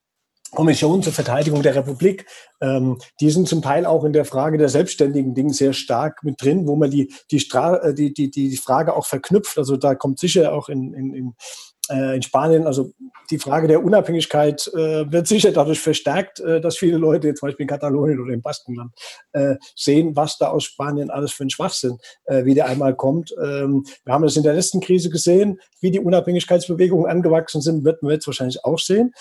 [0.55, 2.27] Kommissionen zur Verteidigung der Republik,
[2.61, 6.41] ähm, die sind zum Teil auch in der Frage der selbstständigen Dinge sehr stark mit
[6.41, 9.59] drin, wo man die, die, Stra äh, die, die, die Frage auch verknüpft.
[9.59, 11.35] Also da kommt sicher auch in, in, in
[11.91, 12.93] in Spanien, also
[13.31, 17.65] die Frage der Unabhängigkeit äh, wird sicher dadurch verstärkt, äh, dass viele Leute, zum Beispiel
[17.65, 18.93] in Katalonien oder im Baskenland,
[19.33, 23.35] äh, sehen, was da aus Spanien alles für ein Schwachsinn äh, wieder einmal kommt.
[23.43, 28.03] Ähm, wir haben das in der letzten Krise gesehen, wie die Unabhängigkeitsbewegungen angewachsen sind, wird
[28.03, 29.13] man jetzt wahrscheinlich auch sehen.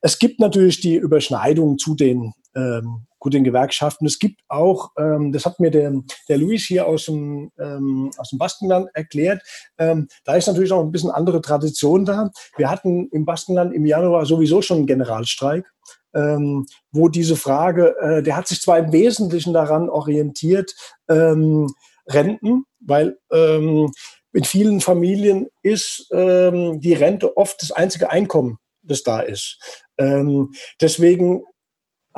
[0.00, 4.06] Es gibt natürlich die Überschneidung zu den ähm, gut den Gewerkschaften.
[4.06, 5.92] Es gibt auch, ähm, das hat mir der,
[6.28, 9.42] der Luis hier aus dem, ähm, aus dem Baskenland erklärt,
[9.78, 12.30] ähm, da ist natürlich auch ein bisschen andere Tradition da.
[12.56, 15.66] Wir hatten im Baskenland im Januar sowieso schon einen Generalstreik.
[16.14, 20.74] Ähm, wo diese Frage, äh, der hat sich zwar im Wesentlichen daran orientiert,
[21.06, 21.70] ähm,
[22.06, 23.92] Renten, weil ähm,
[24.32, 29.58] in vielen Familien ist ähm, die Rente oft das einzige Einkommen, das da ist.
[29.98, 31.42] Ähm, deswegen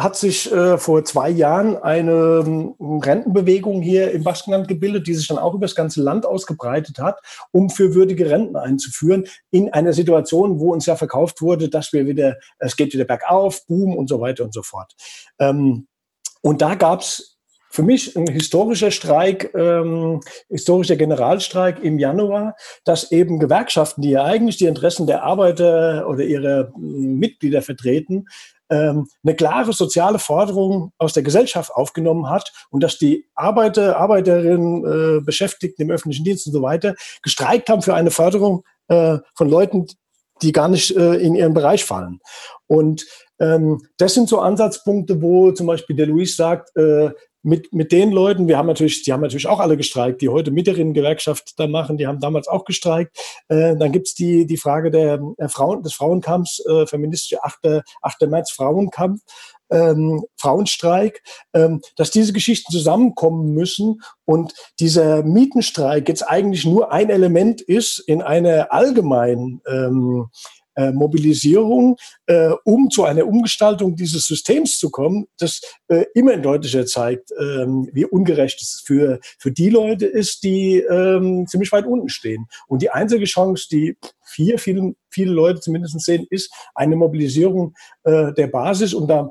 [0.02, 5.28] hat sich äh, vor zwei Jahren eine ähm, Rentenbewegung hier im Baskenland gebildet, die sich
[5.28, 7.20] dann auch über das ganze Land ausgebreitet hat,
[7.52, 12.06] um für würdige Renten einzuführen, in einer Situation, wo uns ja verkauft wurde, dass wir
[12.06, 14.94] wieder, es geht wieder bergauf, Boom und so weiter und so fort.
[15.38, 15.86] Ähm,
[16.42, 17.38] und da gab es
[17.72, 24.24] für mich ein historischer Streik, ähm, historischer Generalstreik im Januar, dass eben Gewerkschaften, die ja
[24.24, 28.26] eigentlich die Interessen der Arbeiter oder ihrer Mitglieder vertreten,
[28.70, 34.84] ähm, eine klare soziale Forderung aus der Gesellschaft aufgenommen hat und dass die Arbeiter, Arbeiterinnen,
[35.18, 39.48] äh, Beschäftigten im öffentlichen Dienst und so weiter gestreikt haben für eine Förderung äh, von
[39.48, 39.86] Leuten,
[40.42, 42.20] die gar nicht äh, in ihren Bereich fallen.
[42.66, 43.04] Und
[43.40, 47.10] ähm, das sind so Ansatzpunkte, wo zum Beispiel der Luis sagt, äh,
[47.42, 50.50] mit, mit den Leuten, wir haben natürlich, die haben natürlich auch alle gestreikt, die heute
[50.50, 53.16] Mieterinnen-Gewerkschaft da machen, die haben damals auch gestreikt.
[53.48, 57.82] Äh, dann gibt's die, die Frage der äh, Frauen, des Frauenkampfs, äh, feministische 8.
[58.02, 58.28] 8.
[58.28, 59.20] März Frauenkampf,
[59.70, 61.22] ähm, Frauenstreik,
[61.54, 68.00] ähm, dass diese Geschichten zusammenkommen müssen und dieser Mietenstreik jetzt eigentlich nur ein Element ist
[68.00, 70.28] in einer allgemeinen ähm,
[70.74, 71.96] äh, Mobilisierung,
[72.26, 77.88] äh, um zu einer Umgestaltung dieses Systems zu kommen, das äh, immer deutlicher zeigt, ähm,
[77.92, 82.46] wie ungerecht es für, für die Leute ist, die ähm, ziemlich weit unten stehen.
[82.66, 88.32] Und die einzige Chance, die vier, viele, viele Leute zumindest sehen, ist eine Mobilisierung äh,
[88.32, 88.94] der Basis.
[88.94, 89.30] Und da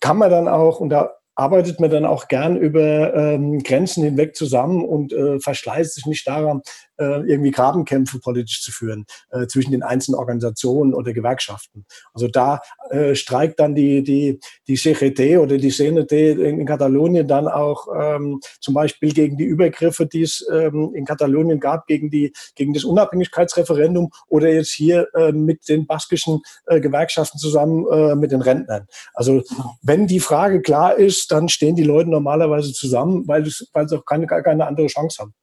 [0.00, 4.36] kann man dann auch, und da arbeitet man dann auch gern über ähm, Grenzen hinweg
[4.36, 6.62] zusammen und äh, verschleißt sich nicht daran,
[6.98, 11.86] äh, irgendwie Grabenkämpfe politisch zu führen äh, zwischen den einzelnen Organisationen oder Gewerkschaften.
[12.12, 17.48] Also da äh, streikt dann die, die, die CGT oder die CNT in, Katalonien dann
[17.48, 22.32] auch ähm, zum Beispiel gegen die Übergriffe, die es ähm, in Katalonien gab, gegen, die,
[22.54, 28.32] gegen das Unabhängigkeitsreferendum oder jetzt hier äh, mit den baskischen äh, Gewerkschaften zusammen äh, mit
[28.32, 28.86] den Rentnern.
[29.14, 29.42] Also
[29.82, 33.98] wenn die Frage klar ist, dann stehen die Leute normalerweise zusammen, weil, es, weil sie
[33.98, 35.34] auch keine, keine andere Chance haben.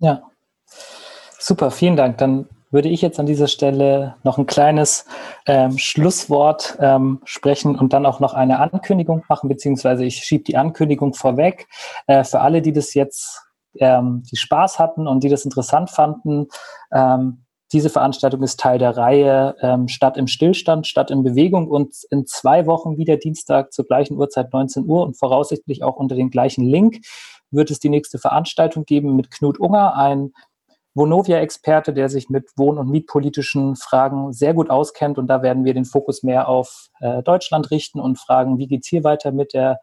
[0.00, 0.29] Ja,
[1.38, 2.18] super, vielen Dank.
[2.18, 5.04] Dann würde ich jetzt an dieser Stelle noch ein kleines
[5.46, 10.56] ähm, Schlusswort ähm, sprechen und dann auch noch eine Ankündigung machen, beziehungsweise ich schiebe die
[10.56, 11.66] Ankündigung vorweg.
[12.06, 13.42] Äh, für alle, die das jetzt,
[13.78, 16.46] ähm, die Spaß hatten und die das interessant fanden,
[16.92, 21.94] ähm, diese Veranstaltung ist Teil der Reihe ähm, Stadt im Stillstand, Stadt in Bewegung und
[22.10, 26.30] in zwei Wochen wieder Dienstag zur gleichen Uhrzeit 19 Uhr und voraussichtlich auch unter dem
[26.30, 26.98] gleichen Link
[27.52, 30.32] wird es die nächste Veranstaltung geben mit Knut Unger, ein
[30.94, 35.18] Vonovia-Experte, der sich mit wohn- und mietpolitischen Fragen sehr gut auskennt.
[35.18, 38.82] Und da werden wir den Fokus mehr auf äh, Deutschland richten und fragen, wie geht
[38.82, 39.78] es hier weiter mit der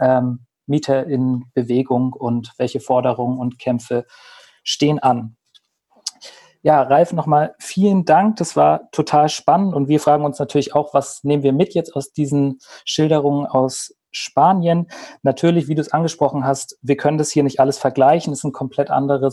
[0.00, 4.06] ähm, Mieter in Bewegung und welche Forderungen und Kämpfe
[4.62, 5.36] stehen an.
[6.64, 8.36] Ja, Ralf, nochmal vielen Dank.
[8.36, 9.74] Das war total spannend.
[9.74, 13.96] Und wir fragen uns natürlich auch, was nehmen wir mit jetzt aus diesen Schilderungen aus
[14.12, 14.86] Spanien.
[15.22, 18.32] Natürlich, wie du es angesprochen hast, wir können das hier nicht alles vergleichen.
[18.32, 19.32] Es sind komplett andere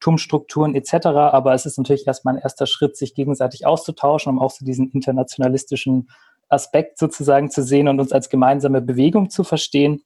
[0.00, 1.06] Sozialeigentumsstrukturen etc.
[1.06, 4.90] Aber es ist natürlich erstmal ein erster Schritt, sich gegenseitig auszutauschen, um auch so diesen
[4.90, 6.08] internationalistischen
[6.48, 10.02] Aspekt sozusagen zu sehen und uns als gemeinsame Bewegung zu verstehen.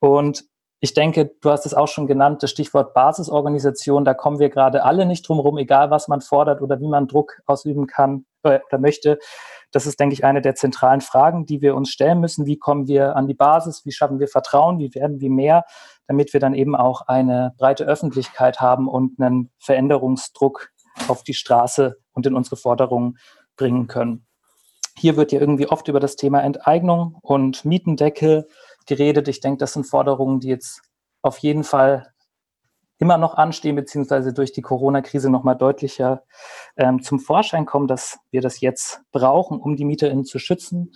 [0.00, 0.44] Und
[0.80, 4.84] ich denke, du hast es auch schon genannt, das Stichwort Basisorganisation, da kommen wir gerade
[4.84, 8.60] alle nicht drum herum, egal was man fordert oder wie man Druck ausüben kann äh,
[8.68, 9.18] oder möchte.
[9.70, 12.46] Das ist, denke ich, eine der zentralen Fragen, die wir uns stellen müssen.
[12.46, 13.84] Wie kommen wir an die Basis?
[13.84, 14.78] Wie schaffen wir Vertrauen?
[14.78, 15.64] Wie werden wir mehr,
[16.06, 20.70] damit wir dann eben auch eine breite Öffentlichkeit haben und einen Veränderungsdruck
[21.08, 23.18] auf die Straße und in unsere Forderungen
[23.56, 24.26] bringen können?
[24.96, 28.48] Hier wird ja irgendwie oft über das Thema Enteignung und Mietendeckel
[28.86, 29.28] geredet.
[29.28, 30.80] Ich denke, das sind Forderungen, die jetzt
[31.22, 32.08] auf jeden Fall
[32.98, 36.24] immer noch anstehen, beziehungsweise durch die Corona-Krise nochmal deutlicher
[36.76, 40.92] ähm, zum Vorschein kommen, dass wir das jetzt brauchen, um die MieterInnen zu schützen.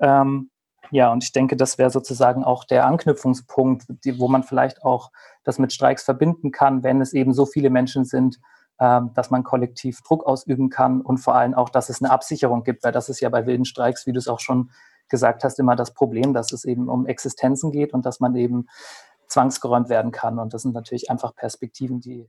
[0.00, 0.50] Ähm,
[0.92, 5.10] ja, und ich denke, das wäre sozusagen auch der Anknüpfungspunkt, die, wo man vielleicht auch
[5.44, 8.40] das mit Streiks verbinden kann, wenn es eben so viele Menschen sind,
[8.80, 12.64] ähm, dass man kollektiv Druck ausüben kann und vor allem auch, dass es eine Absicherung
[12.64, 14.70] gibt, weil das ist ja bei wilden Streiks, wie du es auch schon
[15.08, 18.68] gesagt hast, immer das Problem, dass es eben um Existenzen geht und dass man eben
[19.30, 20.38] zwangsgeräumt werden kann.
[20.38, 22.28] Und das sind natürlich einfach Perspektiven, die